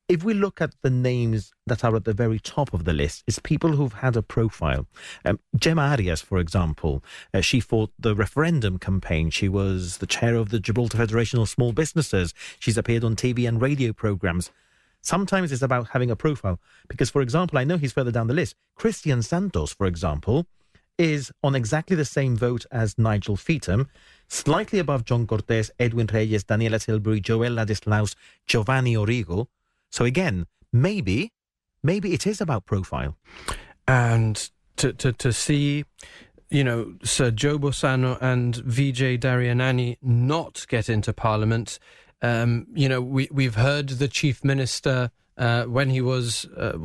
If 0.07 0.24
we 0.24 0.36
look 0.36 0.62
at 0.62 0.75
the 0.84 0.91
names 0.91 1.51
that 1.65 1.84
are 1.84 1.95
at 1.95 2.05
the 2.05 2.13
very 2.13 2.38
top 2.38 2.75
of 2.75 2.86
the 2.86 2.93
list, 2.93 3.24
it's 3.25 3.39
people 3.39 3.72
who've 3.72 3.93
had 3.93 4.15
a 4.15 4.22
profile. 4.22 4.86
Um, 5.24 5.39
Gemma 5.55 5.81
Arias, 5.81 6.22
for 6.22 6.38
example, 6.38 7.03
uh, 7.34 7.41
she 7.41 7.60
fought 7.60 7.91
the 7.98 8.13
referendum 8.13 8.77
campaign. 8.77 9.31
She 9.31 9.50
was 9.50 9.98
the 9.98 10.05
chair 10.05 10.36
of 10.36 10.50
the 10.50 10.60
Gibraltar 10.60 10.98
Federation 10.98 11.39
of 11.39 11.50
Small 11.50 11.74
Businesses. 11.74 12.36
She's 12.60 12.77
appeared 12.77 13.03
on 13.03 13.15
TV 13.15 13.48
and 13.48 13.60
radio 13.60 13.93
programs. 13.93 14.51
Sometimes 15.05 15.51
it's 15.51 15.62
about 15.62 15.89
having 15.89 16.12
a 16.12 16.15
profile. 16.15 16.59
Because, 16.88 17.09
for 17.09 17.21
example, 17.21 17.57
I 17.59 17.63
know 17.63 17.77
he's 17.77 17.93
further 17.93 18.12
down 18.12 18.27
the 18.27 18.33
list. 18.33 18.55
Christian 18.75 19.21
Santos, 19.21 19.74
for 19.74 19.85
example, 19.88 20.45
is 20.97 21.31
on 21.43 21.55
exactly 21.55 21.95
the 21.95 22.05
same 22.05 22.35
vote 22.35 22.65
as 22.71 22.97
Nigel 22.97 23.35
Feetham, 23.35 23.88
slightly 24.27 24.79
above 24.79 25.05
John 25.05 25.27
Cortes, 25.27 25.69
Edwin 25.79 26.07
Reyes, 26.07 26.43
Daniela 26.43 26.83
Tilbury, 26.83 27.19
Joel 27.19 27.51
Ladislaus, 27.51 28.15
Giovanni 28.47 28.95
Origo. 28.95 29.47
So 29.91 30.05
again, 30.05 30.45
maybe, 30.74 31.31
maybe 31.83 32.13
it 32.13 32.25
is 32.25 32.41
about 32.41 32.65
profile. 32.65 33.15
and 33.88 34.50
to 34.77 34.93
to 34.93 35.12
to 35.13 35.31
see 35.31 35.85
you 36.50 36.63
know 36.63 36.95
Sir 37.03 37.31
Joe 37.31 37.57
Bossano 37.59 38.17
and 38.21 38.55
Vijay 38.55 39.19
Daryanani 39.19 39.97
not 40.01 40.65
get 40.67 40.89
into 40.89 41.13
Parliament. 41.13 41.79
Um, 42.25 42.67
you 42.74 42.89
know 42.89 43.01
we 43.01 43.27
we've 43.32 43.55
heard 43.55 43.89
the 43.89 44.08
chief 44.08 44.44
minister 44.44 45.12
uh, 45.38 45.65
when 45.65 45.89
he 45.89 46.01
was, 46.01 46.46
uh, 46.58 46.77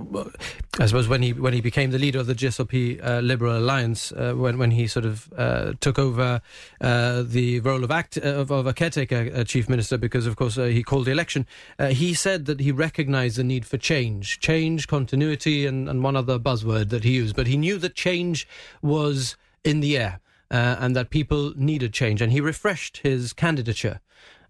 I 0.79 0.87
suppose, 0.87 1.07
when 1.07 1.23
he 1.23 1.33
when 1.33 1.53
he 1.53 1.61
became 1.61 1.93
the 1.93 1.99
leader 1.99 2.19
of 2.19 2.27
the 2.27 2.35
GSLP 2.35 3.05
uh, 3.05 3.21
Liberal 3.21 3.57
Alliance, 3.57 4.11
uh, 4.13 4.33
when 4.35 4.59
when 4.59 4.73
he 4.73 4.87
sort 4.87 5.07
of 5.07 5.33
uh, 5.37 5.75
took 5.81 5.99
over 5.99 6.43
uh, 6.81 7.23
the 7.25 7.61
role 7.61 7.85
of 7.85 7.91
act 7.91 8.17
of, 8.17 8.51
of 8.51 8.67
a 8.67 8.75
caretaker 8.75 9.45
chief 9.45 9.69
minister, 9.69 9.97
because 9.97 10.27
of 10.27 10.37
course 10.37 10.57
he 10.57 10.83
called 10.83 11.07
the 11.07 11.13
election. 11.13 11.47
he 11.91 12.13
said 12.13 12.47
that 12.47 12.61
he 12.61 12.73
recognised 12.73 13.37
the 13.37 13.45
need 13.45 13.65
for 13.65 13.79
change, 13.79 14.41
change, 14.41 14.89
continuity, 14.89 15.65
and, 15.65 15.89
and 15.89 16.03
one 16.03 16.17
other 16.17 16.39
buzzword 16.39 16.89
that 16.91 17.05
he 17.05 17.13
used. 17.13 17.37
But 17.37 17.47
he 17.47 17.57
knew 17.57 17.79
that 17.79 17.95
change 17.95 18.49
was 18.83 19.37
in 19.65 19.81
the 19.81 19.97
air. 19.97 20.21
and 20.51 20.97
that 20.97 21.11
people 21.11 21.53
needed 21.57 21.93
change, 21.93 22.21
and 22.21 22.33
he 22.33 22.41
refreshed 22.41 22.99
his 23.05 23.33
candidature. 23.33 24.01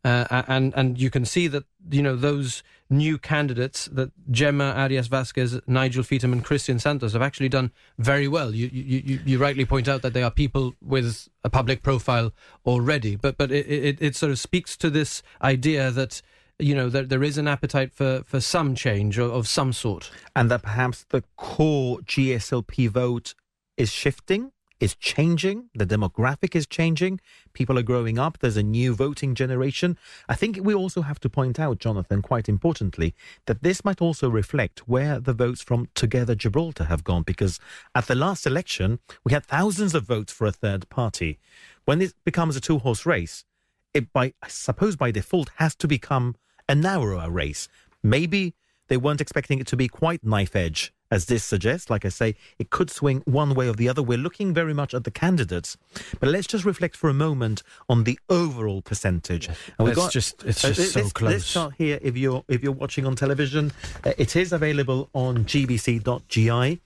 Uh, 0.02 0.42
and 0.48 0.72
and 0.76 0.98
you 0.98 1.10
can 1.10 1.26
see 1.26 1.46
that 1.46 1.64
you 1.90 2.02
know 2.02 2.16
those 2.16 2.62
new 2.88 3.18
candidates 3.18 3.84
that 3.92 4.10
Gemma 4.30 4.72
Arias 4.76 5.08
Vasquez, 5.08 5.60
Nigel 5.66 6.02
Feetham, 6.02 6.32
and 6.32 6.44
Christian 6.44 6.78
Santos 6.78 7.12
have 7.12 7.22
actually 7.22 7.50
done 7.50 7.70
very 7.98 8.26
well. 8.26 8.54
You 8.54 8.68
you, 8.72 9.20
you, 9.24 9.38
rightly 9.38 9.66
point 9.66 9.88
out 9.88 10.00
that 10.00 10.14
they 10.14 10.22
are 10.22 10.30
people 10.30 10.74
with 10.80 11.28
a 11.44 11.50
public 11.50 11.82
profile 11.82 12.32
already, 12.64 13.14
but 13.16 13.36
but 13.36 13.52
it, 13.52 13.66
it, 13.66 13.98
it 14.00 14.16
sort 14.16 14.32
of 14.32 14.38
speaks 14.38 14.76
to 14.78 14.88
this 14.88 15.22
idea 15.42 15.90
that 15.90 16.22
you 16.58 16.74
know 16.74 16.88
that 16.88 17.10
there 17.10 17.22
is 17.22 17.36
an 17.36 17.46
appetite 17.46 17.92
for 17.92 18.22
for 18.24 18.40
some 18.40 18.74
change 18.74 19.18
of, 19.18 19.30
of 19.30 19.46
some 19.46 19.72
sort, 19.72 20.10
and 20.34 20.50
that 20.50 20.62
perhaps 20.62 21.04
the 21.10 21.22
core 21.36 21.98
GSLP 21.98 22.88
vote 22.88 23.34
is 23.76 23.90
shifting 23.90 24.52
is 24.80 24.94
changing. 24.94 25.68
The 25.74 25.86
demographic 25.86 26.56
is 26.56 26.66
changing. 26.66 27.20
People 27.52 27.78
are 27.78 27.82
growing 27.82 28.18
up. 28.18 28.38
There's 28.38 28.56
a 28.56 28.62
new 28.62 28.94
voting 28.94 29.34
generation. 29.34 29.98
I 30.28 30.34
think 30.34 30.58
we 30.60 30.74
also 30.74 31.02
have 31.02 31.20
to 31.20 31.28
point 31.28 31.60
out, 31.60 31.78
Jonathan, 31.78 32.22
quite 32.22 32.48
importantly, 32.48 33.14
that 33.46 33.62
this 33.62 33.84
might 33.84 34.00
also 34.00 34.28
reflect 34.28 34.88
where 34.88 35.20
the 35.20 35.34
votes 35.34 35.62
from 35.62 35.88
Together 35.94 36.34
Gibraltar 36.34 36.84
have 36.84 37.04
gone, 37.04 37.22
because 37.22 37.60
at 37.94 38.06
the 38.06 38.14
last 38.14 38.46
election, 38.46 38.98
we 39.22 39.32
had 39.32 39.44
thousands 39.44 39.94
of 39.94 40.04
votes 40.04 40.32
for 40.32 40.46
a 40.46 40.52
third 40.52 40.88
party. 40.88 41.38
When 41.84 42.00
it 42.00 42.14
becomes 42.24 42.56
a 42.56 42.60
two 42.60 42.78
horse 42.78 43.04
race, 43.04 43.44
it 43.92 44.12
by 44.12 44.32
I 44.42 44.48
suppose 44.48 44.96
by 44.96 45.10
default 45.10 45.50
has 45.56 45.74
to 45.76 45.88
become 45.88 46.36
a 46.68 46.74
narrower 46.74 47.30
race. 47.30 47.68
Maybe 48.02 48.54
they 48.88 48.96
weren't 48.96 49.20
expecting 49.20 49.58
it 49.58 49.66
to 49.68 49.76
be 49.76 49.88
quite 49.88 50.24
knife 50.24 50.56
edge 50.56 50.92
as 51.10 51.26
this 51.26 51.44
suggests. 51.44 51.90
Like 51.90 52.04
I 52.04 52.08
say, 52.08 52.36
it 52.58 52.70
could 52.70 52.90
swing 52.90 53.22
one 53.24 53.54
way 53.54 53.68
or 53.68 53.74
the 53.74 53.88
other. 53.88 54.02
We're 54.02 54.18
looking 54.18 54.52
very 54.54 54.74
much 54.74 54.94
at 54.94 55.04
the 55.04 55.10
candidates, 55.10 55.76
but 56.18 56.28
let's 56.28 56.46
just 56.46 56.64
reflect 56.64 56.96
for 56.96 57.10
a 57.10 57.14
moment 57.14 57.62
on 57.88 58.04
the 58.04 58.18
overall 58.28 58.82
percentage. 58.82 59.48
And 59.48 59.56
we've 59.78 59.96
got 59.96 60.12
just 60.12 60.44
it's 60.44 60.62
just 60.62 60.96
uh, 60.96 61.02
so 61.02 61.10
close. 61.10 61.32
This 61.32 61.52
chart 61.52 61.74
here, 61.76 61.98
if 62.02 62.16
you're 62.16 62.44
if 62.48 62.62
you're 62.62 62.72
watching 62.72 63.04
on 63.06 63.16
television, 63.16 63.72
uh, 64.04 64.12
it 64.18 64.36
is 64.36 64.52
available 64.52 65.10
on 65.12 65.44
gbc.gi. 65.44 66.80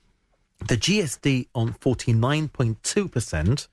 The 0.67 0.77
GSD 0.77 1.47
on 1.53 1.73
49.2%. 1.73 3.67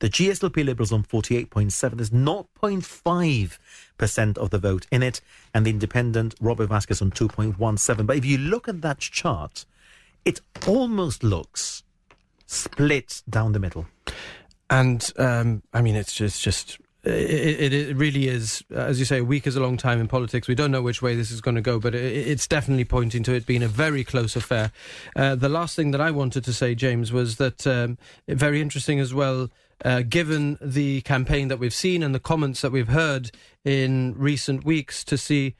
The 0.00 0.08
GSLP 0.08 0.64
Liberals 0.64 0.92
on 0.92 1.02
48.7. 1.02 1.96
There's 1.96 2.10
0.5% 2.10 4.38
of 4.38 4.50
the 4.50 4.58
vote 4.58 4.86
in 4.92 5.02
it. 5.02 5.20
And 5.52 5.66
the 5.66 5.70
independent 5.70 6.36
Robert 6.40 6.68
Vasquez 6.68 7.02
on 7.02 7.10
2.17. 7.10 8.06
But 8.06 8.16
if 8.16 8.24
you 8.24 8.38
look 8.38 8.68
at 8.68 8.82
that 8.82 9.00
chart, 9.00 9.66
it 10.24 10.40
almost 10.66 11.22
looks 11.22 11.82
split 12.46 13.22
down 13.28 13.52
the 13.52 13.58
middle. 13.58 13.86
And 14.70 15.10
um, 15.16 15.62
I 15.72 15.80
mean, 15.80 15.96
it's 15.96 16.12
just 16.12 16.42
just 16.42 16.78
it, 17.04 17.72
it, 17.72 17.72
it, 17.72 17.96
really 17.96 18.28
is, 18.28 18.62
as 18.74 18.98
you 18.98 19.04
say, 19.04 19.18
a 19.18 19.24
week 19.24 19.46
is 19.46 19.56
a 19.56 19.60
long 19.60 19.76
time 19.76 20.00
in 20.00 20.08
politics. 20.08 20.48
We 20.48 20.54
don't 20.54 20.70
know 20.70 20.82
which 20.82 21.00
way 21.00 21.14
this 21.14 21.30
is 21.30 21.40
going 21.40 21.54
to 21.54 21.60
go, 21.60 21.78
but 21.78 21.94
it, 21.94 22.28
it's 22.28 22.46
definitely 22.46 22.84
pointing 22.84 23.22
to 23.24 23.34
it 23.34 23.46
being 23.46 23.62
a 23.62 23.68
very 23.68 24.04
close 24.04 24.36
affair. 24.36 24.72
Uh, 25.16 25.34
the 25.34 25.48
last 25.48 25.76
thing 25.76 25.92
that 25.92 26.00
I 26.00 26.10
wanted 26.10 26.44
to 26.44 26.52
say, 26.52 26.74
James, 26.74 27.12
was 27.12 27.36
that 27.36 27.66
um, 27.66 27.98
very 28.26 28.60
interesting 28.60 29.00
as 29.00 29.14
well. 29.14 29.48
Uh, 29.84 30.02
given 30.02 30.58
the 30.60 31.00
campaign 31.02 31.46
that 31.46 31.60
we've 31.60 31.72
seen 31.72 32.02
and 32.02 32.12
the 32.12 32.20
comments 32.20 32.62
that 32.62 32.72
we've 32.72 32.88
heard 32.88 33.30
in 33.64 34.12
recent 34.16 34.64
weeks, 34.64 35.04
to 35.04 35.16
see 35.16 35.54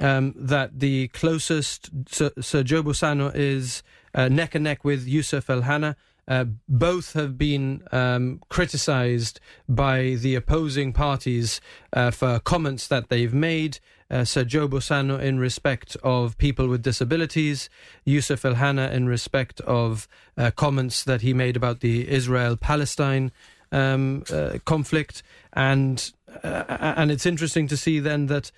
um, 0.00 0.32
that 0.36 0.78
the 0.78 1.08
closest 1.08 1.90
Sir, 2.08 2.30
Sir 2.40 2.62
Joe 2.62 2.84
Bossano 2.84 3.34
is 3.34 3.82
uh, 4.14 4.28
neck 4.28 4.54
and 4.54 4.64
neck 4.64 4.84
with 4.84 5.06
Yusuf 5.06 5.50
El 5.50 5.62
Hannah. 5.62 5.96
Uh, 6.26 6.44
both 6.68 7.12
have 7.12 7.36
been 7.36 7.82
um, 7.92 8.40
criticized 8.48 9.40
by 9.68 10.16
the 10.20 10.34
opposing 10.34 10.92
parties 10.92 11.60
uh, 11.92 12.10
for 12.10 12.38
comments 12.40 12.88
that 12.88 13.08
they've 13.10 13.34
made. 13.34 13.78
Uh, 14.10 14.24
Sir 14.24 14.44
Joe 14.44 14.68
Bossano 14.68 15.20
in 15.20 15.38
respect 15.38 15.96
of 16.02 16.38
people 16.38 16.68
with 16.68 16.82
disabilities, 16.82 17.68
Yusuf 18.04 18.44
El 18.44 18.54
Hannah 18.54 18.88
in 18.88 19.06
respect 19.06 19.60
of 19.62 20.08
uh, 20.38 20.50
comments 20.50 21.04
that 21.04 21.20
he 21.20 21.34
made 21.34 21.56
about 21.56 21.80
the 21.80 22.08
Israel 22.08 22.56
Palestine 22.56 23.32
um, 23.72 24.24
uh, 24.32 24.58
conflict. 24.64 25.22
And, 25.52 26.10
uh, 26.42 26.64
and 26.96 27.10
it's 27.10 27.26
interesting 27.26 27.66
to 27.68 27.76
see 27.76 27.98
then 27.98 28.26
that 28.26 28.50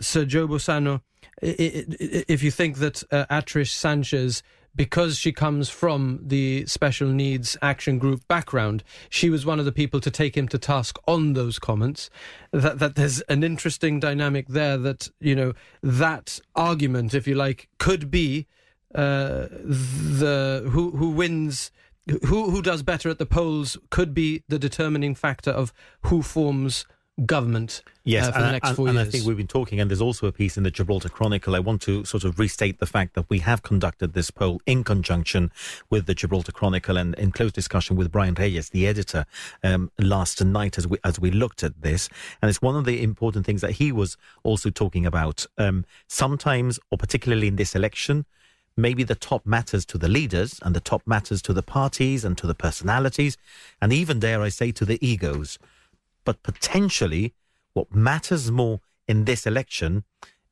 Sir 0.00 0.24
Joe 0.24 0.48
Bossano, 0.48 1.00
if 1.40 2.42
you 2.42 2.50
think 2.50 2.78
that 2.78 3.02
Atrish 3.10 3.70
Sanchez 3.70 4.42
because 4.74 5.18
she 5.18 5.32
comes 5.32 5.68
from 5.68 6.20
the 6.22 6.64
special 6.66 7.08
needs 7.08 7.56
action 7.60 7.98
group 7.98 8.26
background, 8.28 8.84
she 9.08 9.30
was 9.30 9.44
one 9.44 9.58
of 9.58 9.64
the 9.64 9.72
people 9.72 10.00
to 10.00 10.10
take 10.10 10.36
him 10.36 10.48
to 10.48 10.58
task 10.58 10.98
on 11.06 11.32
those 11.32 11.58
comments. 11.58 12.10
That 12.52 12.78
that 12.78 12.94
there's 12.94 13.20
an 13.22 13.42
interesting 13.42 14.00
dynamic 14.00 14.48
there. 14.48 14.76
That 14.76 15.08
you 15.20 15.34
know 15.34 15.52
that 15.82 16.40
argument, 16.54 17.14
if 17.14 17.26
you 17.26 17.34
like, 17.34 17.68
could 17.78 18.10
be 18.10 18.46
uh, 18.94 19.46
the 19.50 20.68
who 20.70 20.92
who 20.92 21.10
wins. 21.10 21.70
Who 22.26 22.50
who 22.50 22.60
does 22.60 22.82
better 22.82 23.08
at 23.08 23.18
the 23.18 23.26
polls 23.26 23.76
could 23.90 24.14
be 24.14 24.42
the 24.48 24.58
determining 24.58 25.14
factor 25.14 25.50
of 25.50 25.72
who 26.06 26.22
forms 26.22 26.84
government 27.26 27.82
yes, 28.04 28.28
uh, 28.28 28.32
for 28.32 28.40
the 28.40 28.52
next 28.52 28.68
and, 28.68 28.76
four 28.76 28.88
and 28.88 28.96
years. 28.96 29.08
I 29.08 29.10
think 29.10 29.26
we've 29.26 29.36
been 29.36 29.46
talking, 29.46 29.80
and 29.80 29.90
there's 29.90 30.00
also 30.00 30.26
a 30.26 30.32
piece 30.32 30.56
in 30.56 30.62
the 30.62 30.70
Gibraltar 30.70 31.08
Chronicle. 31.08 31.54
I 31.54 31.58
want 31.58 31.82
to 31.82 32.04
sort 32.04 32.24
of 32.24 32.38
restate 32.38 32.78
the 32.78 32.86
fact 32.86 33.14
that 33.14 33.28
we 33.28 33.40
have 33.40 33.62
conducted 33.62 34.12
this 34.12 34.30
poll 34.30 34.60
in 34.66 34.84
conjunction 34.84 35.52
with 35.90 36.06
the 36.06 36.14
Gibraltar 36.14 36.52
Chronicle 36.52 36.96
and 36.96 37.14
in 37.16 37.32
close 37.32 37.52
discussion 37.52 37.96
with 37.96 38.10
Brian 38.10 38.34
Reyes, 38.34 38.70
the 38.70 38.86
editor, 38.86 39.26
um, 39.62 39.90
last 39.98 40.44
night 40.44 40.78
as 40.78 40.86
we 40.86 40.98
as 41.04 41.18
we 41.18 41.30
looked 41.30 41.62
at 41.62 41.82
this. 41.82 42.08
And 42.40 42.48
it's 42.48 42.62
one 42.62 42.76
of 42.76 42.84
the 42.84 43.02
important 43.02 43.46
things 43.46 43.60
that 43.60 43.72
he 43.72 43.92
was 43.92 44.16
also 44.42 44.70
talking 44.70 45.06
about. 45.06 45.46
Um, 45.58 45.84
sometimes, 46.06 46.78
or 46.90 46.98
particularly 46.98 47.48
in 47.48 47.56
this 47.56 47.74
election, 47.74 48.24
maybe 48.76 49.02
the 49.02 49.14
top 49.14 49.46
matters 49.46 49.84
to 49.86 49.98
the 49.98 50.08
leaders 50.08 50.58
and 50.62 50.74
the 50.74 50.80
top 50.80 51.02
matters 51.06 51.42
to 51.42 51.52
the 51.52 51.62
parties 51.62 52.24
and 52.24 52.36
to 52.38 52.46
the 52.46 52.54
personalities 52.54 53.36
and 53.80 53.92
even 53.92 54.18
dare 54.18 54.42
I 54.42 54.48
say 54.48 54.72
to 54.72 54.84
the 54.84 54.98
egos 55.06 55.58
but 56.24 56.42
potentially 56.42 57.34
what 57.72 57.94
matters 57.94 58.50
more 58.50 58.80
in 59.06 59.24
this 59.24 59.46
election 59.46 60.04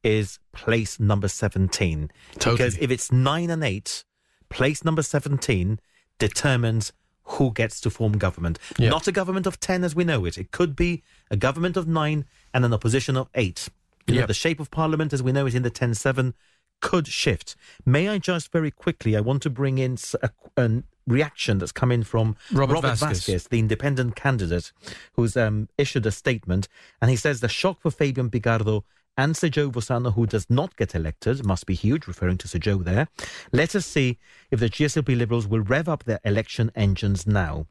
is 0.03 0.39
place 0.53 0.99
number 1.01 1.29
17. 1.29 2.11
Totally. 2.35 2.57
Because 2.57 2.79
if 2.79 2.91
it's 2.91 3.11
9 3.13 3.51
and 3.51 3.65
8, 3.65 4.05
place 4.49 4.85
number 4.85 5.03
17 5.03 5.81
determines 6.19 6.93
who 7.23 7.53
gets 7.53 7.81
to 7.83 7.91
form 7.91 8.13
government. 8.13 8.59
Not 8.91 9.07
a 9.07 9.13
government 9.13 9.47
of 9.47 9.61
10 9.61 9.85
as 9.85 9.95
we 9.95 10.05
know 10.05 10.25
it. 10.25 10.39
It 10.39 10.51
could 10.51 10.75
be 10.75 11.03
a 11.31 11.37
government 11.37 11.77
of 11.77 11.87
9 11.87 12.25
and 12.55 12.65
an 12.65 12.73
opposition 12.73 13.17
of 13.17 13.29
8. 13.35 13.69
You 14.07 14.21
know, 14.21 14.27
the 14.27 14.35
shape 14.35 14.59
of 14.61 14.71
parliament 14.71 15.13
as 15.13 15.23
we 15.23 15.33
know 15.33 15.47
it 15.47 15.55
in 15.55 15.63
the 15.63 15.71
10 15.71 15.95
7 15.95 16.35
could 16.81 17.07
shift. 17.07 17.55
May 17.85 18.09
I 18.09 18.19
just 18.19 18.51
very 18.51 18.71
quickly, 18.71 19.17
I 19.17 19.21
want 19.21 19.43
to 19.43 19.51
bring 19.51 19.77
in 19.79 19.99
a, 20.23 20.31
a 20.57 20.83
reaction 21.09 21.59
that's 21.59 21.73
come 21.73 21.91
in 21.91 22.05
from 22.05 22.37
Robert, 22.53 22.75
Robert 22.75 22.89
Vasquez. 22.89 23.19
Vasquez. 23.19 23.45
the 23.49 23.59
independent 23.59 24.17
candidate, 24.17 24.73
who's 25.15 25.37
um, 25.37 25.69
issued 25.79 26.07
a 26.07 26.11
statement. 26.11 26.69
And 27.01 27.11
he 27.11 27.17
says 27.17 27.41
the 27.41 27.49
shock 27.49 27.81
for 27.81 27.91
Fabian 27.91 28.31
Picardo 28.31 28.85
and 29.17 29.37
Sir 29.37 29.49
Joe 29.49 29.71
Bossano, 29.71 30.15
who 30.15 30.27
does 30.27 30.49
not 30.49 30.77
get 30.77 30.95
elected, 30.95 31.45
must 31.45 31.67
be 31.67 31.75
huge, 31.75 32.07
referring 32.07 32.39
to 32.39 32.49
Sir 32.49 32.61
Joe 32.61 32.79
there. 32.79 33.09
Let 33.51 33.75
us 33.75 33.85
see 33.85 34.19
if 34.53 34.61
the 34.61 34.71
GSLP 34.71 35.19
Liberals 35.19 35.49
will 35.49 35.61
rev 35.61 35.89
up 35.89 36.05
their 36.05 36.21
election 36.25 36.71
engines 36.77 37.27
now. 37.27 37.67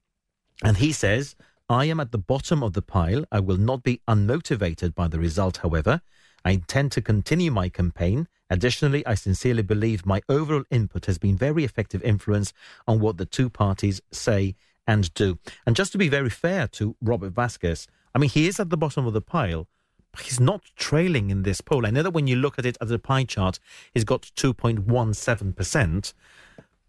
And 0.61 0.77
he 0.77 0.91
says, 0.91 1.35
I 1.69 1.85
am 1.85 2.01
at 2.01 2.11
the 2.11 2.17
bottom 2.17 2.63
of 2.63 2.73
the 2.73 2.81
pile. 2.81 3.23
I 3.31 3.39
will 3.39 3.57
not 3.57 3.83
be 3.83 4.01
unmotivated 4.07 4.93
by 4.93 5.07
the 5.07 5.19
result, 5.19 5.57
however. 5.57 6.01
I 6.43 6.51
intend 6.51 6.91
to 6.93 7.01
continue 7.01 7.51
my 7.51 7.69
campaign. 7.69 8.27
Additionally, 8.49 9.05
I 9.05 9.15
sincerely 9.15 9.63
believe 9.63 10.05
my 10.05 10.21
overall 10.29 10.63
input 10.71 11.05
has 11.05 11.17
been 11.17 11.37
very 11.37 11.63
effective 11.63 12.01
influence 12.03 12.53
on 12.87 12.99
what 12.99 13.17
the 13.17 13.25
two 13.25 13.49
parties 13.49 14.01
say 14.11 14.55
and 14.87 15.13
do. 15.13 15.37
And 15.65 15.75
just 15.75 15.91
to 15.91 15.97
be 15.97 16.07
very 16.07 16.29
fair 16.29 16.67
to 16.69 16.95
Robert 17.01 17.33
Vasquez, 17.33 17.87
I 18.15 18.19
mean, 18.19 18.29
he 18.29 18.47
is 18.47 18.59
at 18.59 18.69
the 18.69 18.77
bottom 18.77 19.05
of 19.05 19.13
the 19.13 19.21
pile. 19.21 19.67
But 20.11 20.21
he's 20.21 20.39
not 20.39 20.63
trailing 20.75 21.29
in 21.29 21.43
this 21.43 21.61
poll. 21.61 21.85
I 21.85 21.91
know 21.91 22.01
that 22.01 22.11
when 22.11 22.27
you 22.27 22.37
look 22.37 22.57
at 22.57 22.65
it 22.65 22.77
as 22.81 22.89
a 22.89 22.97
pie 22.97 23.25
chart, 23.25 23.59
he's 23.93 24.05
got 24.05 24.23
2.17%, 24.35 26.13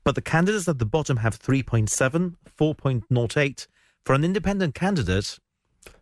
but 0.04 0.14
the 0.14 0.22
candidates 0.22 0.68
at 0.68 0.78
the 0.78 0.86
bottom 0.86 1.18
have 1.18 1.38
3.7, 1.38 2.36
4.08. 2.58 3.66
For 4.06 4.14
an 4.14 4.24
independent 4.24 4.74
candidate, 4.74 5.38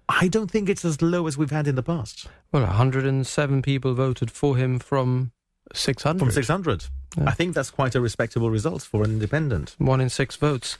I 0.08 0.28
don't 0.28 0.48
think 0.50 0.68
it's 0.68 0.84
as 0.84 1.02
low 1.02 1.26
as 1.26 1.36
we've 1.36 1.50
had 1.50 1.66
in 1.66 1.74
the 1.74 1.82
past. 1.82 2.28
Well, 2.52 2.62
107 2.62 3.62
people 3.62 3.94
voted 3.94 4.30
for 4.30 4.56
him 4.56 4.78
from 4.78 5.32
600. 5.72 6.18
from 6.18 6.30
600. 6.30 6.84
Yeah. 7.16 7.24
I 7.26 7.32
think 7.32 7.54
that's 7.54 7.70
quite 7.70 7.94
a 7.94 8.00
respectable 8.00 8.50
result 8.50 8.82
for 8.82 9.02
an 9.02 9.10
independent. 9.10 9.74
One 9.78 10.00
in 10.00 10.10
six 10.10 10.36
votes. 10.36 10.76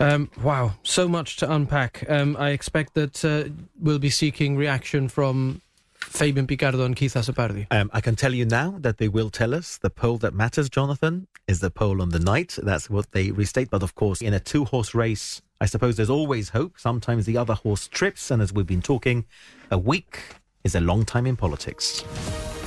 Um, 0.00 0.30
wow, 0.42 0.74
so 0.82 1.06
much 1.06 1.36
to 1.38 1.52
unpack. 1.52 2.04
Um, 2.08 2.36
I 2.38 2.50
expect 2.50 2.94
that 2.94 3.24
uh, 3.24 3.50
we'll 3.78 3.98
be 3.98 4.10
seeking 4.10 4.56
reaction 4.56 5.08
from 5.08 5.60
Fabian 5.94 6.46
Picardo 6.46 6.84
and 6.84 6.96
Keith 6.96 7.14
Azzopardi. 7.14 7.66
Um, 7.70 7.90
I 7.92 8.00
can 8.00 8.16
tell 8.16 8.32
you 8.32 8.46
now 8.46 8.76
that 8.78 8.98
they 8.98 9.08
will 9.08 9.28
tell 9.28 9.54
us 9.54 9.76
the 9.78 9.90
poll 9.90 10.18
that 10.18 10.34
matters, 10.34 10.70
Jonathan, 10.70 11.26
is 11.46 11.60
the 11.60 11.70
poll 11.70 12.00
on 12.00 12.10
the 12.10 12.20
night. 12.20 12.58
That's 12.62 12.88
what 12.88 13.12
they 13.12 13.30
restate. 13.30 13.70
But 13.70 13.82
of 13.82 13.94
course, 13.94 14.22
in 14.22 14.32
a 14.32 14.40
two 14.40 14.64
horse 14.64 14.94
race, 14.94 15.42
I 15.60 15.66
suppose 15.66 15.96
there's 15.96 16.10
always 16.10 16.50
hope. 16.50 16.78
Sometimes 16.78 17.26
the 17.26 17.36
other 17.36 17.54
horse 17.54 17.88
trips. 17.88 18.30
And 18.30 18.40
as 18.40 18.52
we've 18.52 18.66
been 18.66 18.82
talking, 18.82 19.24
a 19.70 19.78
week 19.78 20.20
is 20.66 20.74
a 20.74 20.80
long 20.80 21.04
time 21.04 21.26
in 21.26 21.36
politics. 21.36 22.02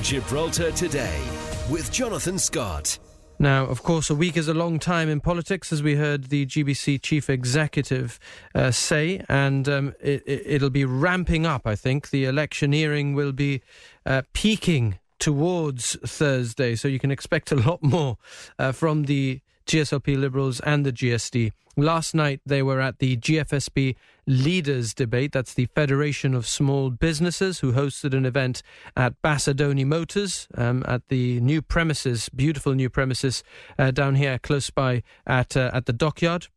Gibraltar 0.02 0.72
Today 0.72 1.22
with 1.70 1.92
Jonathan 1.92 2.40
Scott. 2.40 2.98
Now, 3.38 3.66
of 3.66 3.84
course, 3.84 4.10
a 4.10 4.16
week 4.16 4.38
is 4.38 4.48
a 4.48 4.54
long 4.54 4.80
time 4.80 5.10
in 5.10 5.20
politics, 5.20 5.74
as 5.74 5.84
we 5.84 5.96
heard 5.96 6.26
the 6.26 6.46
GBC 6.46 7.02
chief 7.02 7.30
executive 7.30 8.18
uh, 8.56 8.72
say, 8.72 9.24
and 9.28 9.68
um, 9.68 9.94
it, 10.00 10.62
will 10.62 10.70
be 10.70 10.86
ramping 10.86 11.46
up, 11.46 11.68
I 11.68 11.76
think. 11.76 12.10
The 12.10 12.24
electioneering 12.24 13.16
will 13.16 13.34
be 13.34 13.62
uh, 14.06 14.22
peaking 14.32 14.98
towards 15.20 15.98
Thursday, 16.06 16.76
so 16.76 16.88
you 16.88 17.00
can 17.00 17.12
expect 17.12 17.52
a 17.52 17.56
lot 17.56 17.84
more 17.84 18.18
uh, 18.58 18.72
from 18.72 19.04
the 19.04 19.42
GSLP 19.70 20.20
Liberals 20.20 20.60
and 20.62 20.84
the 20.84 20.92
GSD. 20.92 21.52
Last 21.78 22.16
night 22.16 22.42
they 22.44 22.64
were 22.64 22.82
at 22.82 22.98
the 22.98 23.18
GFSB 23.18 23.96
Leaders 24.26 24.96
Debate. 24.96 25.32
That's 25.32 25.54
the 25.54 25.68
Federation 25.76 26.34
of 26.34 26.48
Small 26.48 26.90
Businesses 26.90 27.60
who 27.60 27.74
hosted 27.74 28.16
an 28.16 28.26
event 28.26 28.64
at 28.98 29.22
Bassadoni 29.22 29.86
Motors 29.86 30.48
um, 30.56 30.84
at 30.88 31.08
the 31.10 31.40
new 31.42 31.62
premises, 31.62 32.30
beautiful 32.30 32.74
new 32.74 32.90
premises 32.90 33.44
uh, 33.78 33.92
down 33.92 34.16
here 34.16 34.40
close 34.40 34.72
by 34.72 35.04
at 35.28 35.56
uh, 35.56 35.70
at 35.72 35.86
the 35.86 35.94
dockyard. 35.94 36.48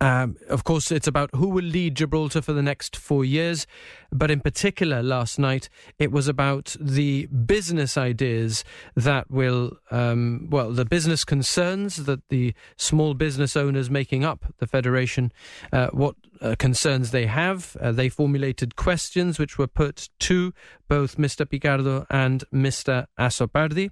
Um, 0.00 0.36
of 0.48 0.64
course, 0.64 0.90
it's 0.90 1.06
about 1.06 1.30
who 1.34 1.48
will 1.48 1.64
lead 1.64 1.94
Gibraltar 1.94 2.42
for 2.42 2.52
the 2.52 2.62
next 2.62 2.96
four 2.96 3.24
years. 3.24 3.66
But 4.12 4.30
in 4.30 4.40
particular, 4.40 5.02
last 5.02 5.38
night, 5.38 5.68
it 5.98 6.12
was 6.12 6.28
about 6.28 6.76
the 6.78 7.26
business 7.26 7.96
ideas 7.96 8.62
that 8.94 9.30
will, 9.30 9.78
um, 9.90 10.48
well, 10.50 10.70
the 10.70 10.84
business 10.84 11.24
concerns 11.24 12.04
that 12.04 12.28
the 12.28 12.54
small 12.76 13.14
business 13.14 13.56
owners 13.56 13.90
making 13.90 14.24
up 14.24 14.54
the 14.58 14.66
Federation, 14.66 15.32
uh, 15.72 15.88
what 15.88 16.16
uh, 16.40 16.54
concerns 16.58 17.10
they 17.10 17.26
have. 17.26 17.76
Uh, 17.80 17.92
they 17.92 18.08
formulated 18.08 18.76
questions 18.76 19.38
which 19.38 19.58
were 19.58 19.66
put 19.66 20.08
to 20.20 20.52
both 20.88 21.16
Mr. 21.16 21.48
Picardo 21.48 22.06
and 22.10 22.44
Mr. 22.52 23.06
Azzopardi. 23.18 23.90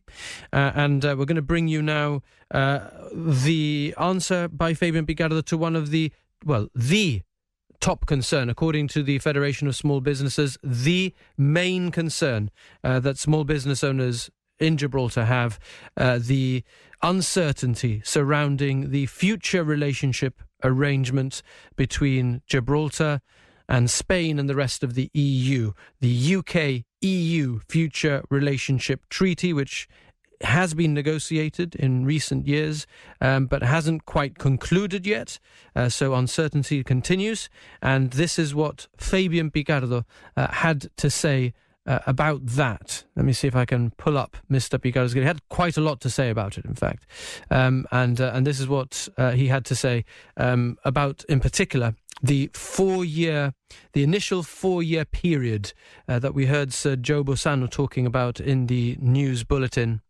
Uh, 0.53 0.73
and 0.75 1.05
uh, 1.05 1.15
we're 1.19 1.25
going 1.25 1.37
to 1.37 1.43
bring 1.43 1.69
you 1.69 1.83
now 1.83 2.23
uh, 2.53 2.89
the 3.13 3.95
answer 3.99 4.49
by 4.49 4.75
Fabian 4.75 5.07
Picardo 5.07 5.41
to 5.41 5.59
one 5.59 5.77
of 5.77 5.91
the, 5.91 6.13
well, 6.45 6.69
the 6.75 7.23
top 7.81 8.07
concern, 8.07 8.49
according 8.49 8.89
to 8.89 9.03
the 9.03 9.19
Federation 9.19 9.69
of 9.69 9.77
Small 9.77 10.01
Businesses, 10.01 10.57
the 10.63 11.15
main 11.37 11.91
concern 11.91 12.51
uh, 12.83 13.01
that 13.01 13.19
small 13.19 13.45
business 13.45 13.85
owners 13.85 14.31
in 14.59 14.77
Gibraltar 14.77 15.25
have 15.25 15.59
uh, 15.97 16.19
the 16.21 16.65
uncertainty 17.03 18.01
surrounding 18.05 18.91
the 18.91 19.07
future 19.07 19.65
relationship 19.65 20.43
arrangement 20.63 21.43
between 21.77 22.41
Gibraltar 22.47 23.21
and 23.69 23.91
Spain 23.91 24.39
and 24.39 24.49
the 24.49 24.55
rest 24.55 24.83
of 24.83 24.95
the 24.95 25.11
EU. 25.15 25.73
The 26.01 26.37
UK 26.37 26.85
EU 27.01 27.61
Future 27.69 28.25
Relationship 28.31 29.09
Treaty, 29.09 29.53
which 29.53 29.89
has 30.41 30.75
been 30.75 30.95
negotiated 30.95 31.75
in 31.75 32.05
recent 32.05 32.47
years, 32.47 32.87
um, 33.21 33.47
but 33.47 33.63
hasn't 33.63 34.05
quite 34.05 34.39
concluded 34.39 35.07
yet. 35.07 35.39
Uh, 35.75 35.89
so 35.89 36.15
uncertainty 36.15 36.83
continues. 36.85 37.49
And 37.83 38.11
this 38.11 38.39
is 38.39 38.55
what 38.55 38.87
Fabian 38.97 39.51
Picardo 39.51 40.05
uh, 40.37 40.53
had 40.53 40.91
to 40.97 41.11
say 41.11 41.55
uh, 41.87 41.99
about 42.07 42.45
that. 42.47 43.05
Let 43.17 43.27
me 43.27 43.33
see 43.33 43.47
if 43.47 43.57
I 43.57 43.65
can 43.65 43.91
pull 43.93 44.17
up 44.17 44.37
Mr. 44.51 44.81
Picardo's. 44.81 45.13
He 45.13 45.21
had 45.21 45.47
quite 45.49 45.77
a 45.77 45.81
lot 45.81 46.01
to 46.01 46.11
say 46.11 46.31
about 46.31 46.57
it, 46.57 46.65
in 46.65 46.75
fact, 46.75 47.07
um, 47.51 47.87
and 47.93 48.21
uh, 48.21 48.31
and 48.33 48.47
this 48.47 48.59
is 48.59 48.69
what 48.69 49.09
uh, 49.19 49.33
he 49.33 49.49
had 49.49 49.65
to 49.67 49.75
say 49.75 50.05
um, 50.37 50.79
about, 50.85 51.25
in 51.29 51.41
particular, 51.41 51.95
the 52.25 52.49
four-year, 52.55 53.53
the 53.93 54.03
initial 54.03 54.43
four-year 54.43 55.05
period 55.05 55.75
uh, 56.09 56.19
that 56.19 56.35
we 56.35 56.47
heard 56.47 56.73
Sir 56.73 56.97
Joe 56.97 57.23
Bossano 57.23 57.71
talking 57.71 58.07
about 58.07 58.41
in 58.41 58.67
the 58.67 58.97
news 58.99 59.45
bulletin 59.45 60.01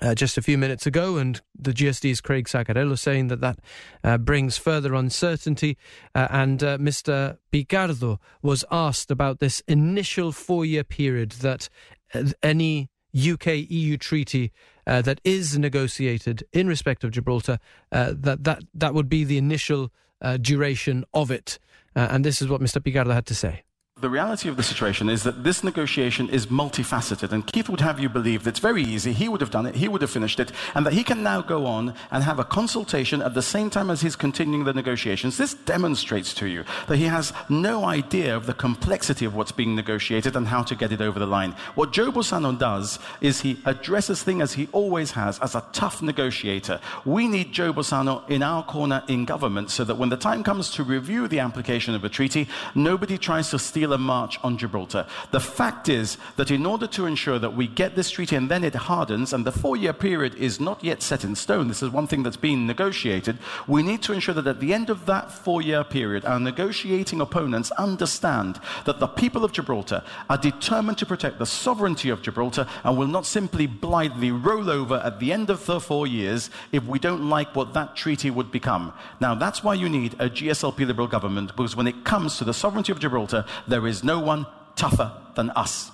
uh, 0.00 0.14
just 0.14 0.38
a 0.38 0.42
few 0.42 0.56
minutes 0.56 0.86
ago, 0.86 1.18
and 1.18 1.42
the 1.54 1.72
GSD's 1.72 2.22
Craig 2.22 2.46
Sacarello 2.46 2.98
saying 2.98 3.28
that 3.28 3.42
that 3.42 3.58
uh, 4.02 4.16
brings 4.16 4.56
further 4.56 4.94
uncertainty. 4.94 5.76
Uh, 6.14 6.28
and 6.30 6.64
uh, 6.64 6.78
Mr. 6.78 7.36
Picardo 7.50 8.18
was 8.40 8.64
asked 8.70 9.10
about 9.10 9.40
this 9.40 9.60
initial 9.68 10.32
four 10.32 10.64
year 10.64 10.84
period 10.84 11.32
that 11.32 11.68
uh, 12.14 12.24
any 12.42 12.88
UK 13.14 13.68
EU 13.68 13.98
treaty 13.98 14.50
uh, 14.86 15.02
that 15.02 15.20
is 15.24 15.58
negotiated 15.58 16.42
in 16.54 16.68
respect 16.68 17.04
of 17.04 17.10
Gibraltar, 17.10 17.58
that, 17.90 18.44
that, 18.44 18.62
that 18.72 18.94
would 18.94 19.10
be 19.10 19.24
the 19.24 19.36
initial 19.36 19.92
Uh, 20.20 20.36
duration 20.36 21.04
of 21.14 21.30
it. 21.30 21.58
Uh, 21.96 22.08
and 22.10 22.24
this 22.24 22.40
is 22.40 22.48
what 22.48 22.60
Mr. 22.60 22.82
Picardo 22.82 23.12
had 23.12 23.26
to 23.26 23.34
say. 23.34 23.62
The 24.00 24.08
reality 24.08 24.48
of 24.48 24.56
the 24.56 24.62
situation 24.62 25.10
is 25.10 25.24
that 25.24 25.44
this 25.44 25.62
negotiation 25.62 26.30
is 26.30 26.46
multifaceted, 26.46 27.32
and 27.32 27.46
Keith 27.46 27.68
would 27.68 27.82
have 27.82 28.00
you 28.00 28.08
believe 28.08 28.44
that 28.44 28.50
it's 28.50 28.58
very 28.58 28.82
easy. 28.82 29.12
He 29.12 29.28
would 29.28 29.42
have 29.42 29.50
done 29.50 29.66
it, 29.66 29.74
he 29.74 29.88
would 29.88 30.00
have 30.00 30.10
finished 30.10 30.40
it, 30.40 30.52
and 30.74 30.86
that 30.86 30.94
he 30.94 31.04
can 31.04 31.22
now 31.22 31.42
go 31.42 31.66
on 31.66 31.92
and 32.10 32.24
have 32.24 32.38
a 32.38 32.44
consultation 32.44 33.20
at 33.20 33.34
the 33.34 33.42
same 33.42 33.68
time 33.68 33.90
as 33.90 34.00
he's 34.00 34.16
continuing 34.16 34.64
the 34.64 34.72
negotiations. 34.72 35.36
This 35.36 35.52
demonstrates 35.52 36.32
to 36.34 36.46
you 36.46 36.64
that 36.88 36.96
he 36.96 37.04
has 37.04 37.34
no 37.50 37.84
idea 37.84 38.34
of 38.34 38.46
the 38.46 38.54
complexity 38.54 39.26
of 39.26 39.34
what's 39.34 39.52
being 39.52 39.76
negotiated 39.76 40.34
and 40.34 40.48
how 40.48 40.62
to 40.62 40.74
get 40.74 40.92
it 40.92 41.02
over 41.02 41.18
the 41.18 41.26
line. 41.26 41.54
What 41.74 41.92
Joe 41.92 42.10
Bossano 42.10 42.58
does 42.58 42.98
is 43.20 43.42
he 43.42 43.60
addresses 43.66 44.22
things 44.22 44.42
as 44.42 44.52
he 44.54 44.70
always 44.72 45.10
has, 45.10 45.38
as 45.40 45.54
a 45.54 45.64
tough 45.72 46.00
negotiator. 46.00 46.80
We 47.04 47.28
need 47.28 47.52
Joe 47.52 47.74
Bossano 47.74 48.26
in 48.30 48.42
our 48.42 48.64
corner 48.64 49.02
in 49.08 49.26
government 49.26 49.70
so 49.70 49.84
that 49.84 49.98
when 49.98 50.08
the 50.08 50.16
time 50.16 50.42
comes 50.42 50.70
to 50.70 50.84
review 50.84 51.28
the 51.28 51.40
application 51.40 51.94
of 51.94 52.02
a 52.02 52.08
treaty, 52.08 52.48
nobody 52.74 53.18
tries 53.18 53.50
to 53.50 53.58
steal 53.58 53.89
a 53.92 53.98
march 53.98 54.38
on 54.42 54.58
Gibraltar. 54.58 55.06
The 55.30 55.40
fact 55.40 55.88
is 55.88 56.18
that 56.36 56.50
in 56.50 56.66
order 56.66 56.86
to 56.88 57.06
ensure 57.06 57.38
that 57.38 57.56
we 57.56 57.66
get 57.66 57.96
this 57.96 58.10
treaty 58.10 58.36
and 58.36 58.50
then 58.50 58.64
it 58.64 58.74
hardens, 58.74 59.32
and 59.32 59.44
the 59.44 59.52
four 59.52 59.76
year 59.76 59.92
period 59.92 60.34
is 60.34 60.60
not 60.60 60.82
yet 60.82 61.02
set 61.02 61.24
in 61.24 61.34
stone, 61.34 61.68
this 61.68 61.82
is 61.82 61.90
one 61.90 62.06
thing 62.06 62.22
that's 62.22 62.36
being 62.36 62.66
negotiated, 62.66 63.38
we 63.66 63.82
need 63.82 64.02
to 64.02 64.12
ensure 64.12 64.34
that 64.34 64.46
at 64.46 64.60
the 64.60 64.72
end 64.74 64.90
of 64.90 65.06
that 65.06 65.30
four 65.32 65.62
year 65.62 65.84
period, 65.84 66.24
our 66.24 66.40
negotiating 66.40 67.20
opponents 67.20 67.70
understand 67.72 68.60
that 68.84 69.00
the 69.00 69.06
people 69.06 69.44
of 69.44 69.52
Gibraltar 69.52 70.02
are 70.28 70.38
determined 70.38 70.98
to 70.98 71.06
protect 71.06 71.38
the 71.38 71.46
sovereignty 71.46 72.10
of 72.10 72.22
Gibraltar 72.22 72.66
and 72.84 72.96
will 72.96 73.06
not 73.06 73.26
simply 73.26 73.66
blithely 73.66 74.30
roll 74.30 74.70
over 74.70 74.96
at 74.96 75.20
the 75.20 75.32
end 75.32 75.50
of 75.50 75.64
the 75.66 75.80
four 75.80 76.06
years 76.06 76.50
if 76.72 76.84
we 76.84 76.98
don't 76.98 77.28
like 77.28 77.54
what 77.54 77.74
that 77.74 77.96
treaty 77.96 78.30
would 78.30 78.50
become. 78.50 78.92
Now, 79.20 79.34
that's 79.34 79.62
why 79.62 79.74
you 79.74 79.88
need 79.88 80.14
a 80.14 80.28
GSLP 80.28 80.86
Liberal 80.86 81.08
government, 81.08 81.56
because 81.56 81.76
when 81.76 81.86
it 81.86 82.04
comes 82.04 82.38
to 82.38 82.44
the 82.44 82.54
sovereignty 82.54 82.92
of 82.92 83.00
Gibraltar, 83.00 83.44
there 83.66 83.79
there 83.80 83.88
is 83.88 84.04
no 84.04 84.20
one 84.20 84.46
tougher 84.76 85.10
than 85.36 85.48
us. 85.56 85.90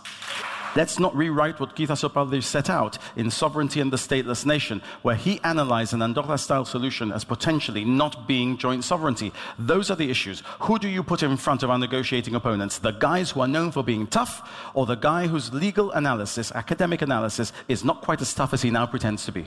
Let's 0.75 0.99
not 0.99 1.15
rewrite 1.15 1.61
what 1.61 1.77
Keith 1.77 1.89
Azzopardi 1.89 2.43
set 2.43 2.69
out 2.69 2.99
in 3.15 3.31
Sovereignty 3.31 3.81
and 3.81 3.93
the 3.93 3.97
Stateless 3.97 4.45
Nation, 4.45 4.83
where 5.03 5.15
he 5.15 5.41
analyzed 5.45 5.95
an 5.95 6.03
Andorra 6.03 6.37
style 6.37 6.65
solution 6.65 7.13
as 7.13 7.23
potentially 7.25 7.85
not 7.85 8.27
being 8.27 8.59
joint 8.59 8.83
sovereignty. 8.83 9.33
Those 9.57 9.89
are 9.89 9.97
the 9.97 10.11
issues. 10.11 10.43
Who 10.63 10.81
do 10.81 10.89
you 10.89 11.05
put 11.05 11.23
in 11.23 11.37
front 11.37 11.63
of 11.63 11.71
our 11.71 11.79
negotiating 11.79 12.35
opponents? 12.35 12.79
The 12.79 12.91
guys 12.91 13.31
who 13.31 13.41
are 13.41 13.49
known 13.49 13.71
for 13.71 13.85
being 13.85 14.09
tough, 14.09 14.51
or 14.75 14.85
the 14.85 14.97
guy 14.97 15.29
whose 15.29 15.55
legal 15.55 15.93
analysis, 15.93 16.51
academic 16.53 17.03
analysis, 17.03 17.53
is 17.69 17.85
not 17.85 18.03
quite 18.03 18.21
as 18.21 18.35
tough 18.35 18.53
as 18.53 18.63
he 18.63 18.71
now 18.71 18.87
pretends 18.87 19.25
to 19.27 19.33
be? 19.33 19.47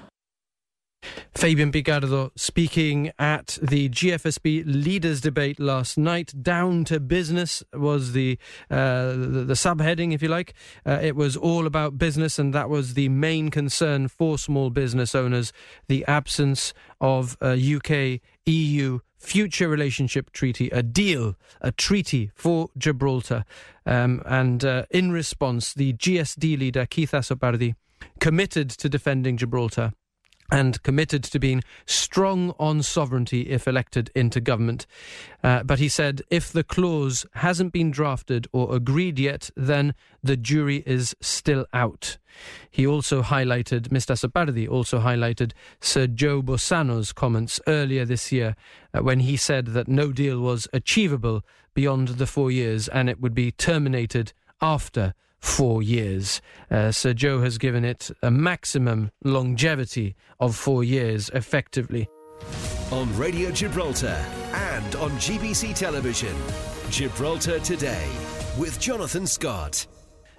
Fabian 1.39 1.71
Picardo 1.71 2.31
speaking 2.35 3.11
at 3.17 3.57
the 3.61 3.87
GFSB 3.87 4.63
leaders 4.65 5.21
debate 5.21 5.57
last 5.57 5.97
night. 5.97 6.33
Down 6.41 6.83
to 6.85 6.99
business 6.99 7.63
was 7.73 8.11
the 8.11 8.37
uh, 8.69 9.11
the, 9.11 9.45
the, 9.47 9.53
subheading, 9.53 10.13
if 10.13 10.21
you 10.21 10.27
like. 10.27 10.53
Uh, 10.85 10.99
it 11.01 11.15
was 11.15 11.37
all 11.37 11.65
about 11.65 11.97
business, 11.97 12.39
and 12.39 12.53
that 12.53 12.69
was 12.69 12.93
the 12.93 13.07
main 13.07 13.51
concern 13.51 14.09
for 14.09 14.37
small 14.37 14.69
business 14.69 15.15
owners: 15.15 15.53
the 15.87 16.03
absence 16.07 16.73
of 16.99 17.37
a 17.41 17.53
UK 17.53 18.19
EU 18.45 18.99
future 19.17 19.69
relationship 19.69 20.31
treaty, 20.31 20.69
a 20.69 20.83
deal, 20.83 21.35
a 21.61 21.71
treaty 21.71 22.31
for 22.35 22.69
Gibraltar. 22.77 23.45
Um, 23.85 24.21
and 24.25 24.65
uh, 24.65 24.83
in 24.91 25.11
response, 25.11 25.73
the 25.73 25.93
GSD 25.93 26.59
leader 26.59 26.85
Keith 26.85 27.11
Azzopardi 27.11 27.75
committed 28.19 28.69
to 28.69 28.89
defending 28.89 29.37
Gibraltar 29.37 29.93
and 30.51 30.81
committed 30.83 31.23
to 31.23 31.39
being 31.39 31.63
strong 31.85 32.53
on 32.59 32.81
sovereignty 32.81 33.49
if 33.49 33.67
elected 33.67 34.09
into 34.15 34.39
government. 34.39 34.85
Uh, 35.43 35.63
but 35.63 35.79
he 35.79 35.89
said 35.89 36.21
if 36.29 36.51
the 36.51 36.63
clause 36.63 37.25
hasn't 37.35 37.73
been 37.73 37.91
drafted 37.91 38.47
or 38.51 38.75
agreed 38.75 39.19
yet, 39.19 39.49
then 39.55 39.93
the 40.23 40.37
jury 40.37 40.83
is 40.85 41.15
still 41.21 41.65
out. 41.73 42.17
He 42.69 42.85
also 42.85 43.21
highlighted, 43.21 43.89
Mr. 43.89 44.17
Sapardi 44.17 44.67
also 44.67 44.99
highlighted 44.99 45.51
Sir 45.81 46.07
Joe 46.07 46.41
Bossano's 46.41 47.11
comments 47.11 47.59
earlier 47.67 48.05
this 48.05 48.31
year 48.31 48.55
uh, 48.93 49.01
when 49.01 49.21
he 49.21 49.37
said 49.37 49.67
that 49.67 49.87
no 49.87 50.11
deal 50.11 50.39
was 50.39 50.67
achievable 50.73 51.43
beyond 51.73 52.09
the 52.09 52.27
four 52.27 52.51
years 52.51 52.87
and 52.87 53.09
it 53.09 53.19
would 53.19 53.33
be 53.33 53.51
terminated 53.51 54.33
after 54.61 55.13
four 55.39 55.81
years. 55.81 56.41
Uh, 56.69 56.91
Sir 56.91 57.13
Joe 57.13 57.41
has 57.41 57.57
given 57.57 57.85
it 57.85 58.11
a 58.21 58.31
maximum 58.31 59.11
longevity 59.23 60.15
of 60.39 60.55
four 60.55 60.83
years, 60.83 61.29
effectively. 61.33 62.07
On 62.91 63.15
Radio 63.17 63.51
Gibraltar 63.51 64.23
and 64.53 64.95
on 64.95 65.11
GBC 65.11 65.75
Television, 65.75 66.35
Gibraltar 66.89 67.59
Today 67.59 68.07
with 68.57 68.79
Jonathan 68.79 69.27
Scott. 69.27 69.85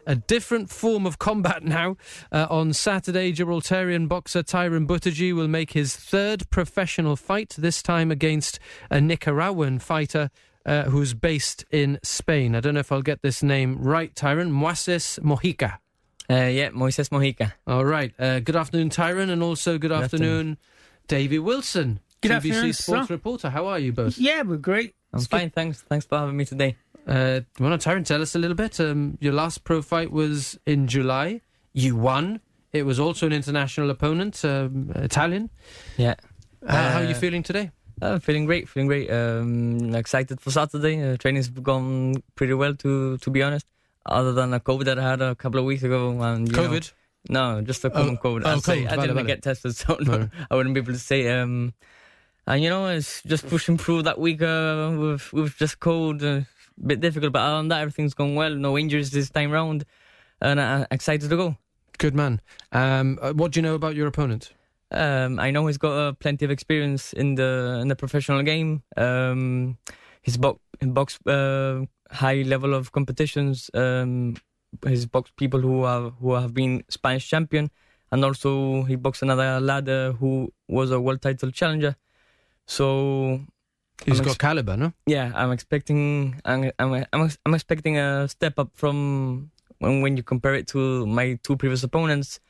A 0.06 0.16
different 0.16 0.70
form 0.70 1.06
of 1.06 1.18
combat 1.18 1.62
now. 1.62 1.96
Uh, 2.32 2.46
on 2.50 2.72
Saturday, 2.72 3.32
Gibraltarian 3.32 4.08
boxer 4.08 4.42
Tyrone 4.42 4.86
Buttigieg 4.86 5.34
will 5.36 5.46
make 5.46 5.72
his 5.72 5.94
third 5.94 6.48
professional 6.50 7.16
fight, 7.16 7.54
this 7.56 7.82
time 7.82 8.10
against 8.10 8.58
a 8.90 9.00
Nicaraguan 9.00 9.78
fighter 9.78 10.30
uh, 10.66 10.84
who's 10.84 11.14
based 11.14 11.64
in 11.70 11.98
Spain. 12.02 12.54
I 12.54 12.60
don't 12.60 12.74
know 12.74 12.80
if 12.80 12.92
I'll 12.92 13.02
get 13.02 13.22
this 13.22 13.42
name 13.42 13.78
right, 13.82 14.14
Tyrone. 14.14 14.50
Moises 14.52 15.18
Mojica. 15.20 15.74
Uh, 16.28 16.46
yeah, 16.48 16.68
Moises 16.70 17.08
Mojica. 17.08 17.52
All 17.66 17.84
right. 17.84 18.12
Uh, 18.18 18.40
good 18.40 18.56
afternoon, 18.56 18.90
Tyrone, 18.90 19.30
and 19.30 19.42
also 19.42 19.72
good, 19.78 19.88
Good 19.90 19.92
afternoon, 19.92 20.28
afternoon. 20.28 20.58
Davy 21.08 21.38
Wilson, 21.38 22.00
Good 22.20 22.30
GBC 22.30 22.34
afternoon, 22.36 22.72
sports 22.74 23.08
sir. 23.08 23.14
reporter. 23.14 23.50
How 23.50 23.66
are 23.66 23.78
you 23.78 23.92
both? 23.92 24.16
Yeah, 24.18 24.42
we're 24.42 24.56
great. 24.58 24.94
I'm 25.12 25.18
It's 25.18 25.26
good. 25.26 25.38
fine, 25.38 25.50
thanks. 25.50 25.82
Thanks 25.82 26.06
for 26.06 26.18
having 26.18 26.36
me 26.36 26.44
today. 26.44 26.76
Uh, 27.06 27.40
well, 27.58 27.76
Tyrone, 27.78 28.04
tell 28.04 28.22
us 28.22 28.34
a 28.36 28.38
little 28.38 28.54
bit. 28.54 28.78
Um, 28.78 29.18
your 29.20 29.32
last 29.32 29.64
pro 29.64 29.82
fight 29.82 30.12
was 30.12 30.58
in 30.66 30.86
July. 30.86 31.40
You 31.72 31.96
won. 31.96 32.40
It 32.72 32.84
was 32.84 33.00
also 33.00 33.26
an 33.26 33.32
international 33.32 33.90
opponent, 33.90 34.44
um, 34.44 34.92
Italian. 34.94 35.50
Yeah. 35.96 36.14
How, 36.68 36.90
how 36.90 36.98
are 37.00 37.04
you 37.04 37.14
Uh, 37.16 37.18
feeling 37.18 37.42
today? 37.42 37.72
Uh, 38.02 38.18
feeling 38.18 38.46
great, 38.46 38.68
feeling 38.68 38.86
great. 38.86 39.10
Um, 39.10 39.94
excited 39.94 40.40
for 40.40 40.50
Saturday. 40.50 41.02
Uh, 41.02 41.16
training's 41.16 41.48
gone 41.48 42.14
pretty 42.34 42.54
well, 42.54 42.74
to 42.76 43.18
to 43.18 43.30
be 43.30 43.42
honest. 43.42 43.66
Other 44.06 44.32
than 44.32 44.54
a 44.54 44.60
COVID 44.60 44.84
that 44.86 44.98
I 44.98 45.10
had 45.10 45.20
a 45.20 45.34
couple 45.34 45.60
of 45.60 45.66
weeks 45.66 45.82
ago. 45.82 46.10
And, 46.22 46.48
you 46.48 46.56
know- 46.56 46.68
COVID. 46.70 46.92
no, 47.28 47.60
just 47.60 47.84
a 47.84 47.90
common 47.90 48.16
COVID. 48.16 48.42
oh, 48.46 48.50
I'd 48.52 48.62
say 48.64 48.84
COVID, 48.84 48.92
I 48.92 48.96
vale, 48.96 49.06
didn't 49.14 49.26
get 49.26 49.42
tested, 49.42 49.76
so 49.80 49.98
no, 50.00 50.16
No. 50.18 50.28
I 50.50 50.54
wouldn't 50.56 50.74
be 50.74 50.80
able 50.80 50.94
to 50.94 50.98
say. 50.98 51.28
Um, 51.28 51.74
and 52.46 52.62
you 52.62 52.70
know, 52.70 52.86
it's 52.88 53.22
just 53.22 53.46
pushing 53.48 53.76
through 53.76 54.02
that 54.02 54.18
week 54.18 54.40
uh, 54.42 54.96
with 54.98 55.32
with 55.32 55.56
just 55.58 55.78
cold. 55.80 56.22
Uh, 56.22 56.40
bit 56.84 57.00
difficult, 57.00 57.32
but 57.34 57.42
other 57.42 57.58
than 57.58 57.68
that, 57.68 57.82
everything's 57.82 58.14
gone 58.14 58.34
well. 58.34 58.54
No 58.54 58.78
injuries 58.78 59.10
this 59.10 59.28
time 59.28 59.50
round, 59.50 59.84
and 60.40 60.58
I'm 60.58 60.86
excited 60.90 61.28
to 61.28 61.36
go. 61.36 61.56
Good 61.98 62.14
man. 62.14 62.40
Um, 62.72 63.18
uh, 63.20 63.34
what 63.34 63.52
do 63.52 63.58
you 63.60 63.62
know 63.62 63.74
about 63.74 63.94
your 63.94 64.06
opponent? 64.06 64.54
Um, 64.92 65.38
I 65.38 65.50
know 65.50 65.66
he's 65.66 65.78
got 65.78 65.92
uh, 65.92 66.12
plenty 66.12 66.44
of 66.44 66.50
experience 66.50 67.12
in 67.12 67.34
the 67.36 67.78
in 67.80 67.88
the 67.88 67.96
professional 67.96 68.42
game. 68.42 68.82
Um, 68.96 69.78
he's 70.22 70.36
bo- 70.36 70.60
boxed 70.80 71.26
uh, 71.26 71.84
high 72.10 72.42
level 72.42 72.74
of 72.74 72.90
competitions. 72.92 73.70
Um, 73.74 74.36
he's 74.86 75.06
boxed 75.06 75.36
people 75.36 75.60
who 75.60 75.84
have 75.84 76.12
who 76.20 76.34
have 76.34 76.52
been 76.54 76.82
Spanish 76.88 77.28
champion, 77.28 77.70
and 78.10 78.24
also 78.24 78.82
he 78.84 78.96
boxed 78.96 79.22
another 79.22 79.60
lad 79.60 79.88
uh, 79.88 80.12
who 80.12 80.52
was 80.68 80.90
a 80.90 81.00
world 81.00 81.22
title 81.22 81.50
challenger. 81.50 81.96
So 82.66 83.40
He's 84.06 84.18
I'm 84.18 84.24
got 84.24 84.30
ex- 84.30 84.38
caliber, 84.38 84.76
no? 84.76 84.92
yeah, 85.06 85.30
I'm 85.34 85.52
expecting 85.52 86.40
I'm 86.44 86.72
I'm 86.78 87.04
I'm, 87.12 87.30
I'm 87.44 87.54
expecting 87.54 87.98
a 87.98 88.26
step 88.28 88.58
up 88.58 88.70
from 88.74 89.50
when 89.78 90.00
when 90.00 90.16
you 90.16 90.22
compare 90.22 90.54
it 90.54 90.66
to 90.68 91.06
my 91.06 91.38
two 91.42 91.56
previous 91.56 91.82
opponents. 91.84 92.40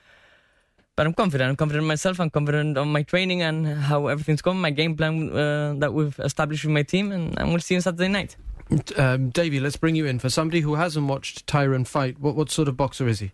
But 1.00 1.06
I'm 1.06 1.14
confident. 1.14 1.48
I'm 1.48 1.56
confident 1.56 1.84
in 1.84 1.88
myself. 1.88 2.20
I'm 2.20 2.28
confident 2.28 2.76
on 2.76 2.92
my 2.92 3.02
training 3.02 3.40
and 3.40 3.66
how 3.66 4.08
everything's 4.08 4.42
going. 4.42 4.60
My 4.60 4.68
game 4.70 4.94
plan 4.94 5.34
uh, 5.34 5.72
that 5.78 5.94
we've 5.94 6.18
established 6.18 6.62
with 6.62 6.74
my 6.74 6.82
team, 6.82 7.10
and, 7.10 7.38
and 7.38 7.48
we'll 7.48 7.60
see 7.60 7.72
you 7.72 7.78
on 7.78 7.82
Saturday 7.82 8.08
night. 8.08 8.36
Um, 8.98 9.30
Davey, 9.30 9.60
let's 9.60 9.78
bring 9.78 9.94
you 9.94 10.04
in. 10.04 10.18
For 10.18 10.28
somebody 10.28 10.60
who 10.60 10.74
hasn't 10.74 11.06
watched 11.06 11.46
Tyrone 11.46 11.86
fight, 11.86 12.20
what, 12.20 12.34
what 12.34 12.50
sort 12.50 12.68
of 12.68 12.76
boxer 12.76 13.08
is 13.08 13.20
he? 13.20 13.32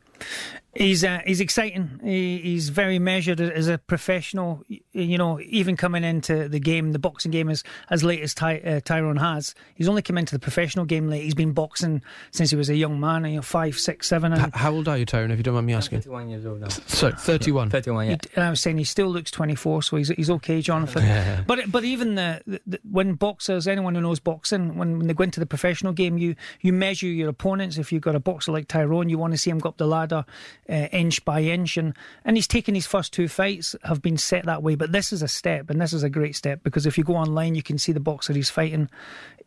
He's 0.75 1.05
uh, 1.05 1.21
he's 1.25 1.41
exciting. 1.41 2.01
He, 2.05 2.37
he's 2.37 2.69
very 2.69 2.99
measured 2.99 3.41
as 3.41 3.67
a 3.67 3.79
professional. 3.79 4.63
You 4.93 5.17
know, 5.17 5.41
even 5.41 5.75
coming 5.75 6.05
into 6.05 6.51
the 6.51 6.61
game, 6.61 6.93
the 6.93 6.99
boxing 6.99 7.31
game 7.31 7.49
as 7.49 7.65
as 7.89 8.05
late 8.05 8.21
as 8.21 8.35
Ty, 8.35 8.59
uh, 8.59 8.81
Tyrone 8.85 9.17
has. 9.17 9.55
He's 9.75 9.89
only 9.89 10.03
come 10.03 10.19
into 10.19 10.35
the 10.35 10.39
professional 10.39 10.85
game 10.85 11.09
late. 11.09 11.23
He's 11.23 11.35
been 11.35 11.53
boxing 11.53 12.03
since 12.31 12.51
he 12.51 12.57
was 12.57 12.69
a 12.69 12.77
young 12.77 13.01
man. 13.01 13.25
You 13.25 13.37
know, 13.37 13.43
five, 13.43 13.79
six, 13.79 14.07
seven. 14.07 14.35
And 14.35 14.43
H- 14.49 14.51
how 14.53 14.73
old 14.73 14.87
are 14.87 14.99
you, 14.99 15.07
Tyrone? 15.07 15.31
if 15.31 15.39
you 15.39 15.43
don't 15.43 15.55
mind 15.55 15.67
me 15.67 15.73
asking? 15.73 16.01
31 16.03 16.29
years 16.29 16.45
old 16.45 16.61
now. 16.61 16.69
So, 16.69 17.11
31. 17.11 17.71
31, 17.71 18.07
yeah. 18.07 18.13
he- 18.13 18.19
and 18.37 18.45
I 18.45 18.51
was 18.51 18.61
saying 18.61 18.77
he 18.77 18.85
still 18.85 19.09
looks 19.09 19.31
24, 19.31 19.83
so 19.83 19.97
he's 19.97 20.09
he's 20.11 20.29
okay, 20.29 20.61
Jonathan. 20.61 21.05
Yeah. 21.05 21.43
But 21.47 21.73
but 21.73 21.85
even 21.85 22.17
the, 22.17 22.43
the, 22.47 22.61
the 22.67 22.81
when 22.91 23.15
boxers, 23.15 23.67
anyone 23.67 23.95
who 23.95 24.03
knows 24.03 24.21
boxing, 24.21 24.77
when, 24.77 24.99
when 24.99 25.07
they 25.07 25.15
go 25.15 25.25
into 25.25 25.41
the 25.41 25.47
professional 25.47 25.95
game, 25.95 26.19
you 26.19 26.35
you 26.61 26.75
measure 26.75 27.07
your 27.07 27.31
opponents. 27.31 27.79
If 27.79 27.93
you've 27.93 28.03
got 28.03 28.15
a 28.15 28.21
boxer 28.21 28.53
like 28.53 28.69
Tyrone, 28.69 29.09
you 29.09 29.17
want 29.17 29.33
to 29.33 29.39
see 29.39 29.49
him 29.49 29.59
go 29.59 29.71
up 29.71 29.79
the 29.79 29.87
ladder 29.87 30.06
uh, 30.13 30.25
inch 30.69 31.25
by 31.25 31.43
inch, 31.43 31.77
and 31.77 31.95
and 32.25 32.37
he's 32.37 32.47
taken 32.47 32.75
his 32.75 32.87
first 32.87 33.13
two 33.13 33.29
fights 33.29 33.75
have 33.85 34.03
been 34.03 34.17
set 34.17 34.45
that 34.47 34.63
way. 34.63 34.75
But 34.75 34.93
this 34.93 35.13
is 35.13 35.23
a 35.23 35.29
step, 35.29 35.71
and 35.71 35.81
this 35.81 35.93
is 35.93 36.03
a 36.03 36.11
great 36.11 36.37
step 36.37 36.63
because 36.63 36.87
if 36.87 36.99
you 36.99 37.05
go 37.05 37.17
online, 37.17 37.55
you 37.55 37.63
can 37.63 37.79
see 37.79 37.93
the 37.93 38.01
boxer 38.01 38.33
he's 38.33 38.51
fighting. 38.51 38.89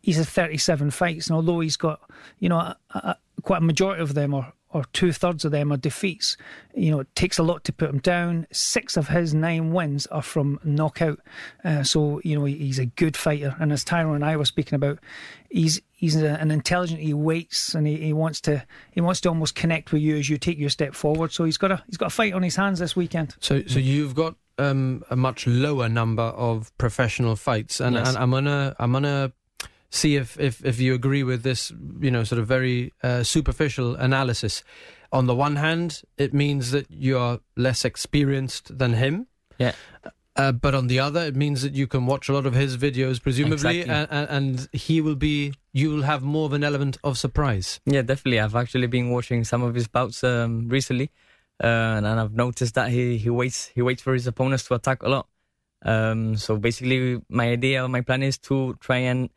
He's 0.02 0.18
had 0.18 0.28
37 0.28 0.92
fights, 0.92 1.28
and 1.28 1.36
although 1.36 1.60
he's 1.60 1.78
got 1.78 2.02
you 2.40 2.50
know 2.50 2.58
a, 2.58 2.78
a, 2.94 3.18
quite 3.42 3.62
a 3.62 3.66
majority 3.66 4.02
of 4.02 4.14
them 4.14 4.34
are 4.34 4.54
or 4.72 4.84
two 4.94 5.12
thirds 5.12 5.44
of 5.46 5.52
them 5.52 5.72
are 5.72 5.78
defeats. 5.78 6.38
You 6.76 6.92
know, 6.92 7.00
it 7.00 7.16
takes 7.16 7.40
a 7.40 7.44
lot 7.44 7.64
to 7.64 7.74
put 7.74 7.90
him 7.90 8.00
down. 8.00 8.46
Six 8.52 8.98
of 8.98 9.08
his 9.08 9.34
nine 9.34 9.74
wins 9.74 10.06
are 10.08 10.22
from 10.22 10.60
knockout. 10.64 11.20
Uh, 11.64 11.84
so 11.84 12.22
you 12.24 12.38
know 12.38 12.46
he's 12.46 12.78
a 12.80 12.86
good 12.86 13.18
fighter. 13.18 13.56
And 13.60 13.72
as 13.72 13.84
Tyrone 13.84 14.16
and 14.16 14.26
I 14.26 14.38
were 14.38 14.46
speaking 14.46 14.76
about, 14.76 15.00
he's 15.50 15.82
he's 15.92 16.16
a, 16.16 16.40
an 16.40 16.52
intelligent. 16.52 17.00
He 17.02 17.14
waits 17.14 17.74
and 17.74 17.88
he, 17.88 17.98
he 17.98 18.14
wants 18.14 18.42
to 18.42 18.64
he 18.92 19.02
wants 19.02 19.22
to 19.22 19.30
almost 19.30 19.56
connect 19.56 19.92
with 19.92 20.02
you 20.02 20.18
as 20.18 20.30
you 20.30 20.38
take 20.38 20.60
your 20.60 20.70
step 20.70 20.94
forward. 20.94 21.32
So 21.32 21.46
he's 21.46 21.58
got 21.58 21.72
a 21.72 21.84
he's 21.88 21.98
got 21.98 22.08
a 22.08 22.12
fight 22.12 22.34
on 22.34 22.44
his 22.44 22.56
hands 22.56 22.80
this 22.80 22.96
weekend. 22.96 23.36
So, 23.40 23.64
so 23.66 23.80
you've 23.80 24.14
got 24.16 24.36
um, 24.60 25.04
a 25.10 25.16
much 25.16 25.48
lower 25.48 25.88
number 25.90 26.22
of 26.24 26.78
professional 26.78 27.36
fights, 27.38 27.80
and, 27.80 27.96
Yes. 27.96 28.10
and 28.10 28.18
I'm 28.18 28.30
gonna 28.32 28.76
I'm 28.78 28.92
gonna 28.92 29.32
see 29.90 30.16
if, 30.16 30.40
if 30.40 30.64
if 30.66 30.80
you 30.80 30.94
agree 30.94 31.24
with 31.24 31.44
this, 31.44 31.72
you 32.00 32.12
know, 32.12 32.24
sort 32.24 32.40
of 32.40 32.48
very 32.48 32.94
uh, 33.04 33.24
superficial 33.24 33.96
analysis. 33.96 34.64
On 35.12 35.26
the 35.26 35.36
one 35.36 35.56
hand, 35.56 36.04
it 36.18 36.34
means 36.34 36.72
that 36.72 36.90
you 36.92 37.18
are 37.18 37.40
less 37.56 37.84
experienced 37.84 38.78
than 38.78 38.94
him. 38.94 39.28
Yeah. 39.58 39.74
Uh, 40.36 40.52
but 40.54 40.74
on 40.74 40.88
the 40.88 41.00
other, 41.00 41.22
it 41.22 41.36
means 41.36 41.64
that 41.64 41.74
you 41.74 41.86
can 41.88 42.06
watch 42.06 42.30
a 42.30 42.34
lot 42.34 42.46
of 42.46 42.54
his 42.54 42.78
videos, 42.78 43.22
presumably, 43.22 43.82
Exactly. 43.82 43.94
and, 43.94 44.08
and, 44.12 44.30
and 44.30 44.70
he 44.72 45.02
will 45.02 45.16
be. 45.16 45.54
You 45.74 45.90
will 45.90 46.04
have 46.04 46.22
more 46.22 46.46
of 46.46 46.54
an 46.54 46.64
element 46.64 46.98
of 47.04 47.18
surprise. 47.18 47.80
Yeah, 47.86 48.04
definitely. 48.04 48.40
I've 48.40 48.56
actually 48.56 48.88
been 48.88 49.10
watching 49.10 49.44
some 49.44 49.64
of 49.64 49.76
his 49.76 49.88
bouts 49.88 50.24
um, 50.24 50.70
recently, 50.70 51.10
uh, 51.62 51.68
and, 51.98 52.06
and 52.06 52.20
I've 52.20 52.34
noticed 52.34 52.76
that 52.76 52.90
he, 52.90 53.18
he 53.18 53.30
waits 53.30 53.68
he 53.76 53.82
waits 53.82 54.02
for 54.02 54.14
his 54.14 54.28
opponents 54.28 54.64
to 54.66 54.76
attack 54.76 55.04
a 55.04 55.10
lot. 55.10 55.28
Um, 55.84 56.38
so 56.38 56.58
basically, 56.58 57.22
my 57.30 57.50
idea, 57.50 57.88
my 57.88 58.02
plan 58.02 58.24
is 58.24 58.38
to 58.40 58.78
try 58.80 58.98
and 58.98 59.30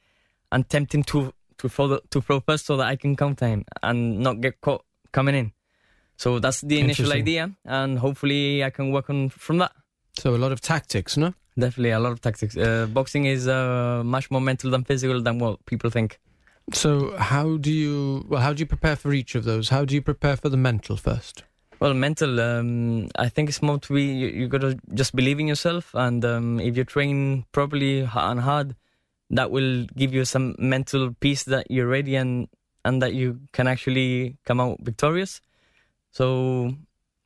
and 0.53 0.69
tempt 0.69 0.95
him 0.95 1.03
to 1.05 1.33
to 1.59 1.69
throw 1.69 1.99
to 1.99 2.21
throw 2.21 2.41
first, 2.41 2.67
so 2.67 2.77
that 2.77 2.87
I 2.87 2.97
can 2.97 3.17
counter 3.17 3.49
him 3.49 3.65
and 3.83 4.21
not 4.21 4.41
get 4.41 4.61
caught 4.61 4.85
coming 5.11 5.35
in. 5.35 5.53
So 6.17 6.39
that's 6.39 6.61
the 6.61 6.79
initial 6.79 7.13
idea, 7.13 7.51
and 7.65 7.99
hopefully 7.99 8.63
I 8.63 8.71
can 8.71 8.93
work 8.93 9.11
on 9.11 9.31
from 9.31 9.59
that. 9.59 9.73
So 10.19 10.35
a 10.35 10.41
lot 10.45 10.53
of 10.53 10.61
tactics, 10.61 11.17
no? 11.17 11.35
Definitely 11.59 11.91
a 11.91 11.99
lot 11.99 12.13
of 12.13 12.21
tactics. 12.21 12.57
Uh, 12.57 12.87
boxing 12.87 13.25
is 13.27 13.49
uh, 13.49 14.03
much 14.05 14.31
more 14.31 14.41
mental 14.41 14.71
than 14.71 14.85
physical 14.85 15.21
than 15.21 15.39
what 15.39 15.65
people 15.67 15.91
think. 15.91 16.21
So 16.73 17.17
how 17.17 17.57
do 17.57 17.73
you 17.73 18.25
well 18.29 18.41
how 18.41 18.53
do 18.53 18.61
you 18.61 18.67
prepare 18.67 18.97
for 18.97 19.13
each 19.13 19.35
of 19.35 19.45
those? 19.45 19.71
How 19.71 19.85
do 19.85 19.95
you 19.95 20.03
prepare 20.03 20.37
for 20.37 20.49
the 20.49 20.57
mental 20.57 20.97
first? 20.97 21.45
Well, 21.81 21.95
mental. 21.95 22.41
Um, 22.41 23.09
I 23.17 23.29
think 23.29 23.49
it's 23.49 23.61
more 23.61 23.79
to 23.79 23.93
be. 23.93 24.05
You, 24.05 24.29
you 24.29 24.49
gotta 24.49 24.79
just 24.95 25.17
believe 25.17 25.41
in 25.41 25.49
yourself, 25.49 25.93
and 25.95 26.25
um, 26.25 26.61
if 26.61 26.77
you 26.77 26.85
train 26.85 27.45
properly 27.51 28.09
and 28.15 28.41
hard, 28.41 28.77
that 29.33 29.51
will 29.51 29.87
give 29.97 30.15
you 30.15 30.25
some 30.25 30.55
mental 30.59 31.15
peace 31.21 31.45
that 31.45 31.71
you're 31.71 31.89
ready 31.89 32.17
and 32.17 32.49
and 32.85 33.01
that 33.03 33.15
you 33.15 33.41
can 33.53 33.67
actually 33.67 34.37
come 34.45 34.61
out 34.61 34.79
victorious. 34.83 35.41
So, 36.11 36.75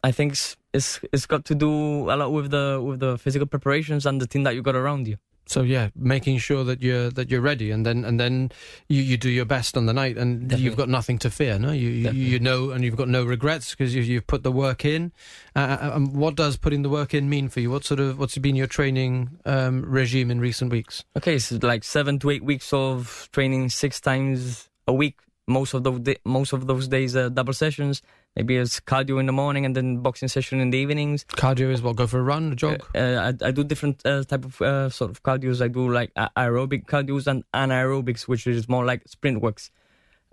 I 0.05 0.13
think 0.13 0.33
it's 0.33 0.57
it's, 0.73 1.01
it's 1.13 1.27
got 1.27 1.45
to 1.47 1.55
do 1.55 2.11
a 2.11 2.17
lot 2.17 2.33
with 2.33 2.51
the 2.51 2.81
with 2.83 3.01
the 3.01 3.19
physical 3.19 3.47
preparations 3.47 4.07
and 4.07 4.21
the 4.21 4.27
team 4.27 4.45
that 4.45 4.55
you 4.55 4.63
got 4.63 4.77
around 4.77 5.09
you. 5.09 5.17
So 5.49 5.63
yeah, 5.63 5.91
making 5.95 6.39
sure 6.39 6.65
that 6.65 6.83
you're 6.83 7.09
that 7.11 7.31
you're 7.31 7.41
ready, 7.41 7.71
and 7.71 7.87
then 7.87 8.05
and 8.05 8.19
then 8.19 8.51
you, 8.89 9.01
you 9.01 9.17
do 9.17 9.31
your 9.31 9.45
best 9.45 9.77
on 9.77 9.87
the 9.87 9.93
night, 9.93 10.19
and 10.19 10.43
Definitely. 10.43 10.65
you've 10.65 10.77
got 10.77 10.89
nothing 10.89 11.19
to 11.21 11.31
fear. 11.31 11.57
No, 11.59 11.71
you 11.71 11.89
you, 11.89 12.05
Definitely. 12.05 12.29
you 12.29 12.39
know, 12.41 12.71
and 12.71 12.85
you've 12.85 12.97
got 12.97 13.09
no 13.09 13.25
regrets 13.25 13.71
because 13.71 13.95
you, 13.95 14.03
you've 14.03 14.27
put 14.27 14.43
the 14.43 14.51
work 14.51 14.85
in. 14.85 15.13
Uh, 15.55 15.79
uh, 15.81 15.91
um, 15.95 16.13
what 16.15 16.35
does 16.35 16.57
putting 16.57 16.83
the 16.83 16.89
work 16.89 17.15
in 17.15 17.31
mean 17.31 17.49
for 17.49 17.61
you? 17.61 17.71
What 17.71 17.85
sort 17.85 18.01
of 18.01 18.19
what's 18.19 18.37
been 18.39 18.57
your 18.57 18.67
training 18.67 19.39
um, 19.45 19.85
regime 19.87 20.33
in 20.33 20.41
recent 20.41 20.73
weeks? 20.73 21.05
Okay, 21.17 21.39
so 21.39 21.59
like 21.63 21.85
seven 21.85 22.19
to 22.19 22.31
eight 22.31 22.45
weeks 22.45 22.73
of 22.73 23.29
training 23.33 23.71
six 23.71 24.01
times 24.01 24.69
a 24.89 24.93
week. 24.93 25.21
Most 25.47 25.75
of 25.75 25.85
those 25.85 26.01
most 26.25 26.53
of 26.53 26.67
those 26.67 26.89
days 26.89 27.15
are 27.15 27.31
double 27.31 27.53
sessions. 27.53 28.03
Maybe 28.37 28.57
it's 28.59 28.81
cardio 28.81 29.19
in 29.19 29.25
the 29.25 29.33
morning 29.33 29.65
and 29.65 29.75
then 29.75 29.99
boxing 29.99 30.29
session 30.29 30.61
in 30.61 30.69
the 30.69 30.77
evenings. 30.77 31.25
Cardio 31.25 31.73
is 31.73 31.81
what? 31.81 31.97
Go 31.97 32.07
for 32.07 32.19
a 32.19 32.23
run, 32.23 32.53
a 32.53 32.55
jog. 32.55 32.83
Uh, 32.95 32.99
uh, 32.99 33.33
I, 33.43 33.49
I 33.49 33.51
do 33.51 33.65
different 33.65 34.05
uh, 34.05 34.25
type 34.25 34.45
of 34.45 34.61
uh, 34.61 34.91
sort 34.91 35.11
of 35.11 35.23
cardios. 35.23 35.63
I 35.63 35.69
do 35.69 35.91
like 35.91 36.13
aerobic 36.15 36.85
cardios 36.85 37.27
and 37.27 37.45
anaerobics, 37.55 38.29
which 38.29 38.47
is 38.47 38.69
more 38.69 38.85
like 38.85 39.09
sprint 39.09 39.41
works. 39.41 39.71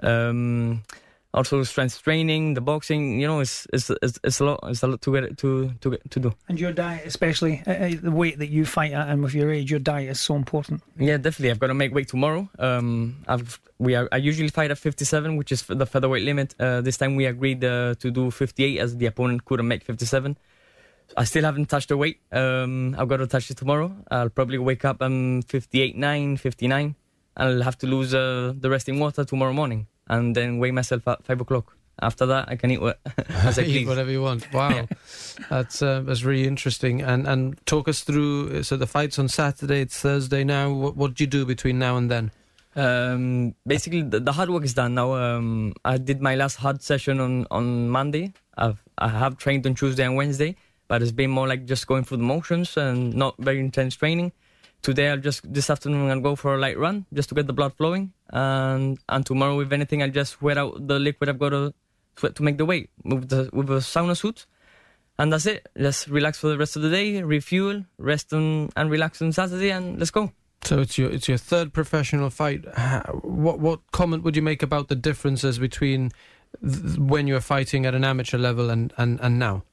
Um, 0.01 0.83
also 1.33 1.63
strength 1.63 2.01
training, 2.03 2.53
the 2.53 2.61
boxing. 2.61 3.19
You 3.19 3.27
know, 3.27 3.39
it's 3.39 3.67
it's 3.73 3.89
it's, 4.01 4.19
it's 4.23 4.39
a 4.39 4.45
lot. 4.45 4.59
It's 4.63 4.83
a 4.83 4.87
lot 4.87 5.01
to 5.01 5.13
get 5.13 5.37
to 5.39 5.71
to 5.81 5.89
get 5.91 6.11
to 6.11 6.19
do. 6.19 6.33
And 6.47 6.59
your 6.59 6.71
diet, 6.71 7.05
especially 7.05 7.63
uh, 7.65 7.71
uh, 7.71 7.91
the 8.01 8.11
weight 8.11 8.37
that 8.39 8.49
you 8.49 8.65
fight 8.65 8.93
at, 8.93 9.09
and 9.09 9.23
with 9.23 9.33
your 9.33 9.51
age, 9.51 9.71
your 9.71 9.79
diet 9.79 10.09
is 10.09 10.21
so 10.21 10.35
important. 10.35 10.83
Yeah, 10.97 11.17
definitely. 11.17 11.51
I've 11.51 11.59
got 11.59 11.67
to 11.67 11.73
make 11.73 11.93
weight 11.93 12.07
tomorrow. 12.07 12.49
Um, 12.59 13.17
I've 13.27 13.59
we 13.79 13.95
are, 13.95 14.07
I 14.11 14.17
usually 14.17 14.49
fight 14.49 14.71
at 14.71 14.77
57, 14.77 15.35
which 15.35 15.51
is 15.51 15.63
the 15.63 15.85
featherweight 15.85 16.23
limit. 16.23 16.55
Uh, 16.59 16.81
this 16.81 16.97
time 16.97 17.15
we 17.15 17.25
agreed 17.25 17.63
uh, 17.63 17.95
to 17.95 18.11
do 18.11 18.31
58 18.31 18.79
as 18.79 18.95
the 18.97 19.07
opponent 19.07 19.43
couldn't 19.45 19.67
make 19.67 19.83
57. 19.83 20.37
I 21.17 21.23
still 21.25 21.43
haven't 21.43 21.65
touched 21.65 21.89
the 21.89 21.97
weight. 21.97 22.19
Um, 22.31 22.95
I've 22.97 23.09
got 23.09 23.17
to 23.17 23.27
touch 23.27 23.51
it 23.51 23.57
tomorrow. 23.57 23.93
I'll 24.09 24.29
probably 24.29 24.57
wake 24.57 24.85
up 24.85 25.01
um 25.01 25.41
58, 25.41 25.97
9, 25.97 26.37
59. 26.37 26.95
I'll 27.35 27.61
have 27.63 27.77
to 27.79 27.87
lose 27.87 28.13
uh, 28.13 28.53
the 28.55 28.69
rest 28.69 28.87
in 28.87 28.99
water 28.99 29.25
tomorrow 29.25 29.53
morning 29.53 29.87
and 30.07 30.35
then 30.35 30.57
weigh 30.59 30.71
myself 30.71 31.07
at 31.07 31.23
five 31.23 31.41
o'clock. 31.41 31.75
After 32.01 32.25
that, 32.25 32.49
I 32.49 32.55
can 32.55 32.71
eat 32.71 32.81
what 32.81 32.99
as 33.29 33.59
I 33.59 33.63
Eat 33.63 33.87
whatever 33.87 34.09
you 34.11 34.21
want. 34.23 34.47
Wow, 34.53 34.69
Yeah. 34.69 34.85
that's 35.49 35.81
uh, 35.81 36.01
that's 36.01 36.23
really 36.23 36.47
interesting. 36.47 37.01
And 37.01 37.27
and 37.27 37.63
talk 37.65 37.87
us 37.87 38.01
through. 38.01 38.63
So 38.63 38.77
the 38.77 38.87
fight's 38.87 39.19
on 39.19 39.27
Saturday. 39.27 39.81
It's 39.81 39.99
Thursday 39.99 40.43
now. 40.43 40.71
What 40.71 40.97
what 40.97 41.13
do 41.13 41.23
you 41.23 41.27
do 41.29 41.45
between 41.45 41.77
now 41.79 41.97
and 41.97 42.09
then? 42.09 42.31
Um, 42.75 43.53
basically, 43.67 44.01
the, 44.01 44.19
the 44.19 44.31
hard 44.31 44.49
work 44.49 44.63
is 44.63 44.73
done 44.73 44.95
now. 44.95 45.13
Um, 45.13 45.73
I 45.85 45.97
did 45.97 46.21
my 46.21 46.33
last 46.35 46.55
hard 46.55 46.81
session 46.81 47.19
on, 47.19 47.45
on 47.51 47.87
Monday. 47.89 48.33
I've, 48.57 48.81
I 48.97 49.09
have 49.09 49.37
trained 49.37 49.67
on 49.67 49.75
Tuesday 49.75 50.03
and 50.03 50.15
Wednesday, 50.15 50.55
but 50.87 51.03
it's 51.03 51.11
been 51.11 51.29
more 51.29 51.47
like 51.47 51.65
just 51.65 51.85
going 51.85 52.03
through 52.03 52.17
the 52.17 52.23
motions 52.23 52.75
and 52.75 53.13
not 53.13 53.35
very 53.37 53.59
intense 53.59 53.95
training. 53.95 54.31
Today, 54.83 55.07
I'll 55.07 55.17
just 55.17 55.51
this 55.51 55.69
afternoon 55.69 56.11
I'll 56.11 56.19
go 56.19 56.35
for 56.35 56.55
a 56.55 56.57
light 56.57 56.77
run 56.77 57.05
just 57.13 57.29
to 57.29 57.35
get 57.35 57.47
the 57.47 57.53
blood 57.53 57.73
flowing, 57.73 58.11
and 58.31 58.99
and 59.07 59.25
tomorrow, 59.25 59.59
if 59.61 59.71
anything, 59.71 60.03
I'll 60.03 60.09
just 60.09 60.41
wear 60.41 60.59
out 60.59 60.87
the 60.87 60.99
liquid 60.99 61.29
I've 61.29 61.39
got 61.39 61.49
to 61.49 61.73
sweat 62.17 62.35
to 62.35 62.43
make 62.43 62.57
the 62.57 62.65
weight 62.65 62.89
with 63.05 63.29
the 63.29 63.49
with 63.53 63.69
a 63.69 63.79
sauna 63.79 64.17
suit, 64.17 64.45
and 65.17 65.31
that's 65.31 65.45
it. 65.45 65.69
Just 65.77 66.07
relax 66.07 66.37
for 66.39 66.47
the 66.47 66.57
rest 66.57 66.75
of 66.75 66.81
the 66.81 66.89
day, 66.89 67.23
refuel, 67.23 67.85
rest 67.97 68.33
on, 68.33 68.69
and 68.75 68.91
relax 68.91 69.21
on 69.21 69.31
Saturday, 69.31 69.71
and 69.71 69.99
let's 69.99 70.11
go. 70.11 70.33
So 70.63 70.79
it's 70.79 70.97
your 70.97 71.09
it's 71.11 71.29
your 71.29 71.37
third 71.37 71.71
professional 71.73 72.29
fight. 72.29 72.65
What 73.23 73.59
what 73.59 73.79
comment 73.91 74.23
would 74.23 74.35
you 74.35 74.41
make 74.41 74.61
about 74.61 74.89
the 74.89 74.95
differences 74.95 75.59
between 75.59 76.11
th- 76.61 76.97
when 76.97 77.27
you're 77.27 77.41
fighting 77.41 77.85
at 77.85 77.95
an 77.95 78.03
amateur 78.03 78.37
level 78.37 78.69
and 78.69 78.93
and, 78.97 79.19
and 79.21 79.39
now? 79.39 79.63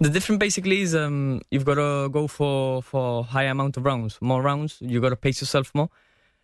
The 0.00 0.08
difference 0.10 0.38
basically 0.40 0.80
is 0.82 0.94
um, 0.94 1.40
you've 1.50 1.64
got 1.64 1.74
to 1.74 2.08
go 2.10 2.26
for 2.26 2.82
for 2.82 3.24
high 3.24 3.44
amount 3.44 3.76
of 3.76 3.84
rounds, 3.84 4.18
more 4.20 4.42
rounds. 4.42 4.78
You 4.80 5.00
got 5.00 5.10
to 5.10 5.16
pace 5.16 5.40
yourself 5.40 5.70
more. 5.74 5.88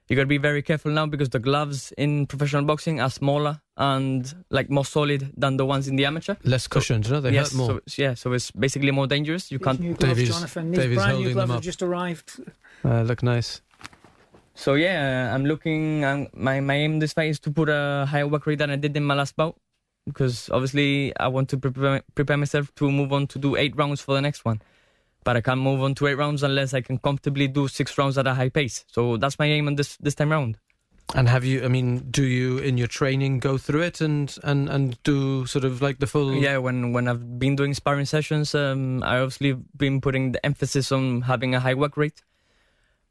You 0.08 0.14
got 0.14 0.22
to 0.22 0.26
be 0.28 0.38
very 0.38 0.62
careful 0.62 0.92
now 0.92 1.06
because 1.06 1.30
the 1.30 1.40
gloves 1.40 1.92
in 1.98 2.26
professional 2.26 2.62
boxing 2.64 3.00
are 3.00 3.10
smaller 3.10 3.60
and 3.76 4.32
like 4.50 4.70
more 4.70 4.84
solid 4.84 5.32
than 5.36 5.56
the 5.56 5.66
ones 5.66 5.88
in 5.88 5.96
the 5.96 6.04
amateur. 6.04 6.36
Less 6.44 6.68
cushioned, 6.68 7.10
no? 7.10 7.20
They 7.20 7.32
yes, 7.32 7.50
hurt 7.50 7.56
more. 7.58 7.66
so 7.66 7.76
it's- 7.78 7.98
yeah, 7.98 8.14
so 8.14 8.32
it's 8.32 8.52
basically 8.52 8.92
more 8.92 9.08
dangerous. 9.08 9.50
You 9.50 9.58
These 9.58 9.64
can't. 9.64 9.80
new 9.80 9.94
gloves, 9.94 10.14
Davey's- 10.14 10.28
Jonathan. 10.34 10.70
These 10.70 10.78
Davey's 10.80 10.98
brand 10.98 11.18
new 11.18 11.32
gloves 11.32 11.52
have 11.52 11.60
just 11.62 11.82
arrived. 11.82 12.40
Uh, 12.84 13.02
look 13.02 13.22
nice. 13.24 13.62
So 14.54 14.74
yeah, 14.74 15.34
I'm 15.34 15.44
looking. 15.44 16.04
I'm, 16.04 16.28
my 16.34 16.60
my 16.60 16.74
aim 16.76 17.00
this 17.00 17.12
fight 17.12 17.30
is 17.30 17.40
to 17.40 17.50
put 17.50 17.68
a 17.68 18.06
higher 18.08 18.28
work 18.28 18.46
rate 18.46 18.58
than 18.60 18.70
I 18.70 18.76
did 18.76 18.96
in 18.96 19.02
my 19.04 19.14
last 19.14 19.34
bout 19.36 19.56
because 20.06 20.48
obviously 20.50 21.16
I 21.18 21.28
want 21.28 21.48
to 21.50 21.58
prepare 21.58 22.02
prepare 22.14 22.36
myself 22.36 22.74
to 22.76 22.90
move 22.90 23.12
on 23.12 23.26
to 23.28 23.38
do 23.38 23.56
eight 23.56 23.76
rounds 23.76 24.00
for 24.00 24.14
the 24.14 24.22
next 24.22 24.44
one. 24.44 24.62
But 25.24 25.36
I 25.36 25.40
can't 25.40 25.60
move 25.60 25.82
on 25.82 25.94
to 25.96 26.06
eight 26.06 26.14
rounds 26.14 26.44
unless 26.44 26.72
I 26.72 26.80
can 26.80 26.98
comfortably 26.98 27.48
do 27.48 27.66
six 27.66 27.98
rounds 27.98 28.16
at 28.16 28.26
a 28.26 28.34
high 28.34 28.48
pace. 28.48 28.84
So 28.86 29.16
that's 29.16 29.38
my 29.38 29.46
aim 29.46 29.66
on 29.66 29.74
this 29.74 29.96
this 29.96 30.14
time 30.14 30.30
round. 30.30 30.58
And 31.14 31.28
have 31.28 31.44
you? 31.44 31.64
I 31.64 31.68
mean, 31.68 32.10
do 32.10 32.24
you 32.24 32.58
in 32.58 32.78
your 32.78 32.88
training 32.88 33.38
go 33.38 33.58
through 33.58 33.82
it 33.82 34.00
and 34.00 34.36
and 34.42 34.68
and 34.68 35.02
do 35.04 35.46
sort 35.46 35.64
of 35.64 35.80
like 35.80 35.98
the 35.98 36.06
full? 36.06 36.34
Yeah, 36.34 36.58
when 36.58 36.92
when 36.92 37.06
I've 37.06 37.38
been 37.38 37.54
doing 37.54 37.74
sparring 37.74 38.06
sessions, 38.06 38.54
um, 38.54 39.02
I 39.04 39.18
obviously 39.18 39.52
been 39.76 40.00
putting 40.00 40.32
the 40.32 40.44
emphasis 40.44 40.90
on 40.90 41.22
having 41.22 41.54
a 41.54 41.60
high 41.60 41.74
work 41.74 41.96
rate, 41.96 42.22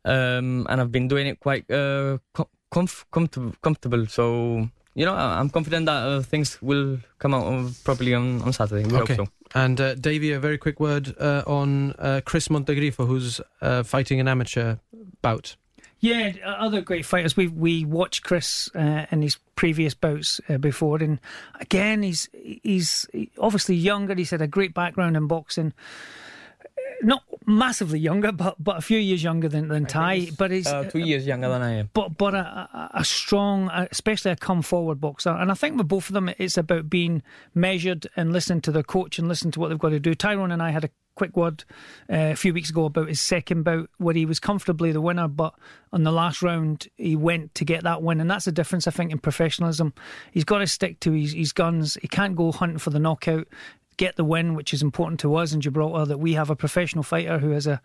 um, 0.04 0.68
and 0.70 0.82
I've 0.82 0.92
been 0.92 1.08
doing 1.08 1.28
it 1.28 1.40
quite 1.40 1.70
uh, 1.72 2.18
com- 2.34 2.50
comf- 2.70 3.06
comfortable, 3.12 3.56
comfortable. 3.62 4.06
So 4.08 4.70
you 4.96 5.06
know, 5.06 5.14
I- 5.14 5.40
I'm 5.40 5.50
confident 5.50 5.86
that 5.86 6.04
uh, 6.08 6.22
things 6.22 6.58
will 6.62 6.98
come 7.20 7.34
out 7.34 7.46
uh, 7.46 7.70
properly 7.84 8.14
on, 8.14 8.42
on 8.42 8.54
Saturday. 8.54 8.86
We 8.88 8.98
Okay. 8.98 9.16
hope 9.16 9.28
so. 9.28 9.32
And 9.54 9.80
uh, 9.80 9.96
Davey, 9.96 10.32
a 10.32 10.40
very 10.40 10.58
quick 10.58 10.80
word 10.80 11.16
uh, 11.20 11.44
on 11.48 11.94
uh, 12.00 12.22
Chris 12.26 12.48
Montegrifo, 12.50 13.06
who's 13.06 13.40
uh, 13.62 13.84
fighting 13.84 14.20
an 14.20 14.28
amateur 14.28 14.76
bout. 15.22 15.56
Yeah, 16.02 16.34
uh, 16.46 16.50
other 16.50 16.82
great 16.82 17.06
fighters. 17.06 17.38
We 17.38 17.48
we 17.48 17.86
watched 17.86 18.24
Chris 18.24 18.70
uh, 18.76 19.06
in 19.12 19.22
his 19.22 19.38
previous 19.56 19.94
bouts 19.96 20.42
uh, 20.50 20.58
before, 20.58 20.98
and 21.02 21.20
again, 21.60 22.04
he's 22.04 22.30
he's 22.64 23.08
obviously 23.40 23.76
younger. 23.76 24.14
He's 24.14 24.32
had 24.32 24.42
a 24.42 24.48
great 24.48 24.74
background 24.74 25.16
in 25.18 25.28
boxing. 25.28 25.74
Not 27.02 27.24
massively 27.46 28.00
younger, 28.00 28.32
but 28.32 28.56
but 28.64 28.78
a 28.78 28.82
few 28.82 28.98
years 28.98 29.24
younger 29.24 29.48
than 29.50 29.68
than 29.68 29.86
Ty. 29.86 30.30
But 30.38 30.52
he's 30.52 30.68
Uh, 30.68 30.84
two 30.86 31.00
years 31.00 31.28
younger 31.28 31.50
than 31.50 31.62
I 31.62 31.72
am. 31.72 31.90
but 31.94 32.18
but 32.18 32.34
a, 32.34 32.38
a, 32.40 32.90
a 32.96 33.06
strong, 33.06 33.70
uh, 33.70 33.88
especially 33.92 34.32
a 34.32 34.36
come 34.36 34.62
forward 34.62 35.00
boxer. 35.00 35.30
And 35.32 35.52
I 35.52 35.56
think 35.56 35.78
with 35.78 35.88
both 35.88 36.08
of 36.10 36.14
them, 36.14 36.30
it's 36.38 36.58
about 36.58 36.90
being 36.90 37.22
measured 37.54 38.08
and 38.16 38.32
listening 38.34 38.62
to 38.62 38.72
their 38.72 38.84
coach 38.84 39.20
and 39.20 39.28
listening 39.28 39.52
to 39.52 39.60
what 39.60 39.70
they've 39.70 39.80
got 39.80 39.90
to 39.90 40.00
do. 40.00 40.16
Tyrone 40.16 40.52
and 40.52 40.64
I 40.64 40.72
had 40.72 40.84
a 40.86 40.90
quick 41.16 41.38
word 41.38 41.64
uh, 42.10 42.32
a 42.32 42.36
few 42.36 42.54
weeks 42.54 42.70
ago 42.70 42.86
about 42.86 43.08
his 43.08 43.22
second 43.22 43.64
bout 43.64 43.90
where 43.98 44.14
he 44.16 44.26
was 44.26 44.40
comfortably 44.40 44.92
the 44.92 45.00
winner, 45.02 45.28
but 45.30 45.54
on 45.94 46.04
the 46.04 46.12
last 46.12 46.42
round 46.42 46.88
he 46.98 47.16
went 47.16 47.56
to 47.56 47.64
get 47.66 47.84
that 47.84 48.02
win, 48.02 48.20
and 48.20 48.30
that's 48.30 48.46
the 48.46 48.52
difference 48.52 48.86
I 48.88 48.92
think 48.92 49.12
in 49.12 49.20
professionalism. 49.20 49.94
He's 50.32 50.44
got 50.44 50.58
to 50.60 50.68
stick 50.68 51.00
to 51.02 51.12
his, 51.12 51.34
his 51.34 51.54
guns. 51.54 51.98
He 52.02 52.08
can't 52.08 52.36
go 52.36 52.52
hunting 52.52 52.80
for 52.80 52.90
the 52.90 53.00
knockout. 53.00 53.48
Get 53.98 54.16
the 54.16 54.26
win, 54.26 54.56
which 54.56 54.74
is 54.74 54.82
important 54.82 55.20
to 55.22 55.36
us 55.36 55.54
in 55.54 55.62
Gibraltar. 55.62 56.06
That 56.06 56.18
we 56.18 56.34
have 56.34 56.50
a 56.50 56.56
professional 56.56 57.04
fighter 57.04 57.40
who 57.40 57.52
has 57.52 57.68
a 57.68 57.82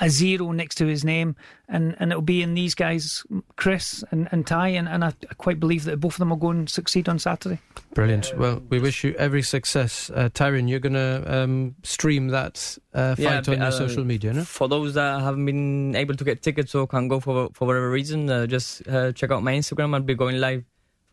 a 0.00 0.08
zero 0.08 0.52
next 0.52 0.76
to 0.76 0.86
his 0.86 1.04
name, 1.04 1.36
and, 1.68 1.96
and 1.98 2.10
it'll 2.12 2.22
be 2.22 2.42
in 2.42 2.54
these 2.54 2.74
guys, 2.74 3.24
Chris 3.56 4.04
and, 4.10 4.28
and 4.30 4.46
Ty, 4.46 4.68
and, 4.68 4.88
and 4.88 5.04
I, 5.04 5.08
I 5.08 5.34
quite 5.34 5.60
believe 5.60 5.84
that 5.84 6.00
both 6.00 6.14
of 6.14 6.18
them 6.18 6.30
will 6.30 6.36
go 6.36 6.50
and 6.50 6.68
succeed 6.68 7.08
on 7.08 7.18
Saturday. 7.18 7.60
Brilliant. 7.92 8.32
Well, 8.36 8.62
we 8.68 8.78
wish 8.78 9.04
you 9.04 9.14
every 9.18 9.42
success, 9.42 10.10
uh, 10.14 10.28
Tyrone. 10.32 10.68
You're 10.68 10.80
gonna 10.80 11.24
um, 11.26 11.74
stream 11.82 12.28
that 12.28 12.78
uh, 12.92 13.14
Yeah, 13.18 13.40
fight 13.40 13.48
on 13.48 13.58
your 13.58 13.66
uh, 13.66 13.70
social 13.70 14.04
media, 14.04 14.32
no? 14.32 14.44
For 14.44 14.68
those 14.68 14.94
that 14.94 15.20
haven't 15.20 15.44
been 15.44 15.94
able 15.96 16.14
to 16.14 16.24
get 16.24 16.42
tickets 16.42 16.74
or 16.74 16.86
can't 16.86 17.08
go 17.08 17.20
for 17.20 17.50
for 17.52 17.66
whatever 17.66 17.90
reason, 17.90 18.30
uh, 18.30 18.46
just 18.46 18.86
uh, 18.88 19.12
check 19.12 19.30
out 19.30 19.42
my 19.42 19.54
Instagram. 19.54 19.94
I'll 19.94 20.00
be 20.00 20.14
going 20.14 20.38
live 20.38 20.64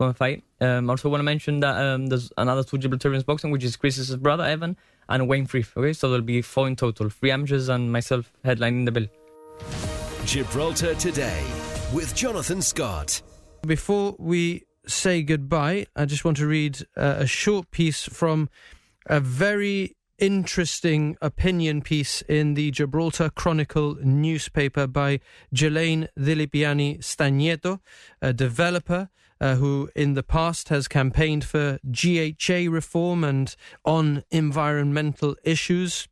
for 0.02 0.08
my 0.08 0.14
fight. 0.14 0.44
Um, 0.60 0.90
also 0.90 1.10
want 1.10 1.20
to 1.20 1.24
mention 1.24 1.60
that 1.60 1.76
um, 1.78 2.08
there's 2.08 2.32
another 2.36 2.64
two 2.64 2.78
Gibraltarians 2.78 3.24
boxing, 3.24 3.52
which 3.52 3.64
is 3.64 3.76
Chris's 3.76 4.16
brother 4.16 4.44
Evan 4.44 4.76
and 5.08 5.28
Wayne 5.28 5.46
Frith. 5.46 5.74
Okay, 5.78 5.94
so 5.94 6.10
there'll 6.10 6.26
be 6.26 6.42
four 6.42 6.68
in 6.68 6.76
total: 6.76 7.10
three 7.10 7.30
amateurs 7.30 7.70
and 7.70 7.92
myself 7.92 8.34
headlining 8.44 8.86
the 8.86 8.92
bill. 8.92 9.08
Gibraltar 10.26 10.96
Today 10.96 11.44
with 11.94 12.16
Jonathan 12.16 12.64
Scott. 12.64 13.22
Before 13.68 14.16
we 14.18 14.64
say 14.88 15.22
goodbye, 15.22 15.86
I 15.96 16.06
just 16.06 16.26
want 16.26 16.38
to 16.38 16.48
read 16.48 16.80
uh, 16.98 17.18
a 17.20 17.28
short 17.28 17.70
piece 17.70 18.04
from 18.04 18.50
a 19.06 19.20
very 19.20 19.96
interesting 20.18 21.16
opinion 21.22 21.82
piece 21.84 22.24
in 22.24 22.56
the 22.56 22.72
Gibraltar 22.72 23.30
Chronicle 23.30 23.98
newspaper 24.04 24.88
by 24.88 25.20
Gillaine 25.54 26.08
Dellipiani 26.18 27.00
Stagnetto, 27.00 27.82
a 28.20 28.34
developer 28.34 29.10
uh, 29.42 29.56
who 29.56 29.90
in 29.96 30.14
the 30.14 30.24
past 30.24 30.70
has 30.70 30.88
campaigned 30.88 31.44
for 31.44 31.80
GHA 31.92 32.70
reform 32.70 33.24
and 33.24 33.56
on 33.84 34.24
environmental 34.30 35.36
issues. 35.44 36.08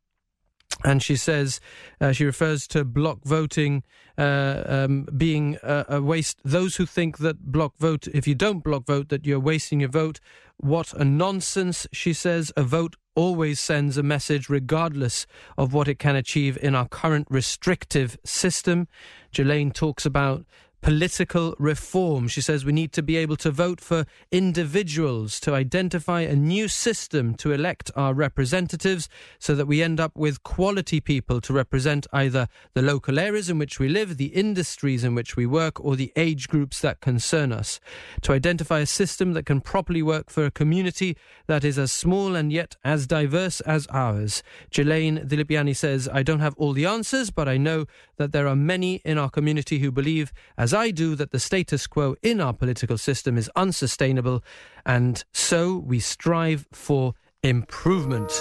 And 0.83 1.03
she 1.03 1.15
says, 1.15 1.59
uh, 1.99 2.11
she 2.11 2.25
refers 2.25 2.67
to 2.69 2.85
block 2.85 3.19
voting 3.23 3.83
uh, 4.17 4.63
um, 4.65 5.07
being 5.15 5.57
a, 5.61 5.85
a 5.89 6.01
waste. 6.01 6.39
Those 6.43 6.77
who 6.77 6.85
think 6.85 7.17
that 7.19 7.51
block 7.51 7.77
vote, 7.77 8.07
if 8.07 8.27
you 8.27 8.35
don't 8.35 8.63
block 8.63 8.86
vote, 8.86 9.09
that 9.09 9.25
you're 9.25 9.39
wasting 9.39 9.82
your 9.82 9.89
vote. 9.89 10.19
What 10.57 10.93
a 10.93 11.03
nonsense, 11.03 11.88
she 11.91 12.13
says. 12.13 12.51
A 12.55 12.63
vote 12.63 12.95
always 13.15 13.59
sends 13.59 13.97
a 13.97 14.03
message 14.03 14.47
regardless 14.47 15.25
of 15.57 15.73
what 15.73 15.88
it 15.88 15.99
can 15.99 16.15
achieve 16.15 16.57
in 16.61 16.75
our 16.75 16.88
current 16.88 17.27
restrictive 17.30 18.17
system. 18.23 18.88
Gillaine 19.34 19.73
talks 19.73 20.05
about 20.05 20.45
political 20.82 21.55
reform. 21.59 22.27
She 22.27 22.41
says 22.41 22.65
we 22.65 22.71
need 22.71 22.91
to 22.93 23.03
be 23.03 23.17
able 23.17 23.36
to 23.38 23.51
vote 23.51 23.82
for 23.82 24.05
individuals, 24.32 25.39
to 25.41 25.53
identify 25.53 26.21
a 26.21 26.36
new 26.36 26.67
system 26.67 27.36
to 27.36 27.51
elect 27.51 27.91
our 27.95 28.13
representatives 28.13 29.09
so 29.39 29.55
that 29.55 29.65
we 29.65 29.84
end 29.84 29.99
up 29.99 30.15
with 30.15 30.43
quality 30.43 30.99
people 30.99 31.41
to 31.41 31.53
represent 31.53 32.07
either 32.13 32.47
the 32.73 32.82
local 32.82 33.19
areas 33.19 33.49
in 33.49 33.57
which 33.57 33.80
we 33.80 33.89
live, 33.89 34.17
the 34.17 34.27
industries 34.27 35.03
in 35.03 35.15
which 35.15 35.36
we 35.36 35.45
work, 35.45 35.84
or 35.84 35.95
the 35.95 36.11
age 36.15 36.47
groups 36.47 36.82
that 36.82 37.01
concern 37.01 37.51
us. 37.51 37.80
To 38.21 38.34
identify 38.34 38.80
a 38.80 38.86
system 38.86 39.34
that 39.34 39.45
can 39.45 39.61
properly 39.61 40.01
work 40.01 40.30
for 40.30 40.45
a 40.45 40.51
community 40.51 41.17
that 41.47 41.63
is 41.63 41.77
as 41.77 41.91
small 41.91 42.36
and 42.36 42.51
yet 42.51 42.75
as 42.84 43.07
diverse 43.07 43.61
as 43.61 43.88
ours. 43.88 44.43
Gillaine 44.71 45.27
Dellipiani 45.27 45.75
says, 45.75 46.09
I 46.11 46.23
don't 46.23 46.39
have 46.39 46.55
all 46.57 46.73
the 46.73 46.86
answers, 46.86 47.30
but 47.32 47.47
I 47.47 47.57
know 47.57 47.86
that 48.20 48.34
there 48.34 48.47
are 48.47 48.55
many 48.55 48.95
in 49.03 49.17
our 49.17 49.30
community 49.30 49.80
who 49.80 49.91
believe, 49.91 50.32
as 50.57 50.74
I 50.74 50.91
do, 50.91 51.15
that 51.15 51.32
the 51.32 51.39
status 51.39 51.88
quo 51.88 52.15
in 52.22 52.39
our 52.39 52.53
political 52.53 52.97
system 52.97 53.38
is 53.38 53.49
unsustainable, 53.55 54.43
and 54.86 55.24
so 55.34 55.78
we 55.78 55.99
strive 55.99 56.67
for 56.72 57.15
improvement. 57.41 58.32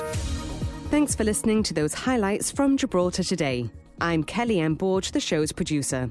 Thanks 0.91 1.15
for 1.15 1.25
listening 1.25 1.63
to 1.63 1.75
those 1.75 1.95
highlights 1.95 2.51
from 2.51 2.77
Gibraltar 2.77 3.23
today. 3.23 3.71
I'm 4.01 4.25
Kelly 4.25 4.61
M. 4.61 4.77
Borge, 4.77 5.13
the 5.13 5.21
show's 5.21 5.53
producer. 5.53 6.11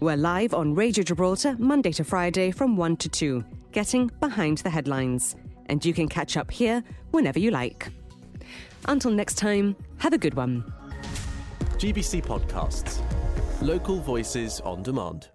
We're 0.00 0.16
live 0.16 0.54
on 0.54 0.74
Radio 0.74 1.02
Gibraltar 1.02 1.56
Monday 1.58 1.92
to 1.92 2.04
Friday 2.04 2.50
from 2.50 2.76
1 2.76 2.96
to 2.98 3.08
2, 3.08 3.44
getting 3.72 4.10
behind 4.20 4.58
the 4.58 4.70
headlines. 4.70 5.34
And 5.66 5.84
you 5.84 5.92
can 5.92 6.08
catch 6.08 6.36
up 6.36 6.50
here 6.50 6.84
whenever 7.10 7.38
you 7.38 7.50
like. 7.50 7.88
Until 8.86 9.10
next 9.10 9.34
time, 9.34 9.76
have 9.98 10.12
a 10.12 10.18
good 10.18 10.34
one. 10.34 10.72
GBC 11.78 12.20
Podcasts. 12.24 13.00
Local 13.62 14.00
voices 14.00 14.60
on 14.62 14.82
demand. 14.82 15.28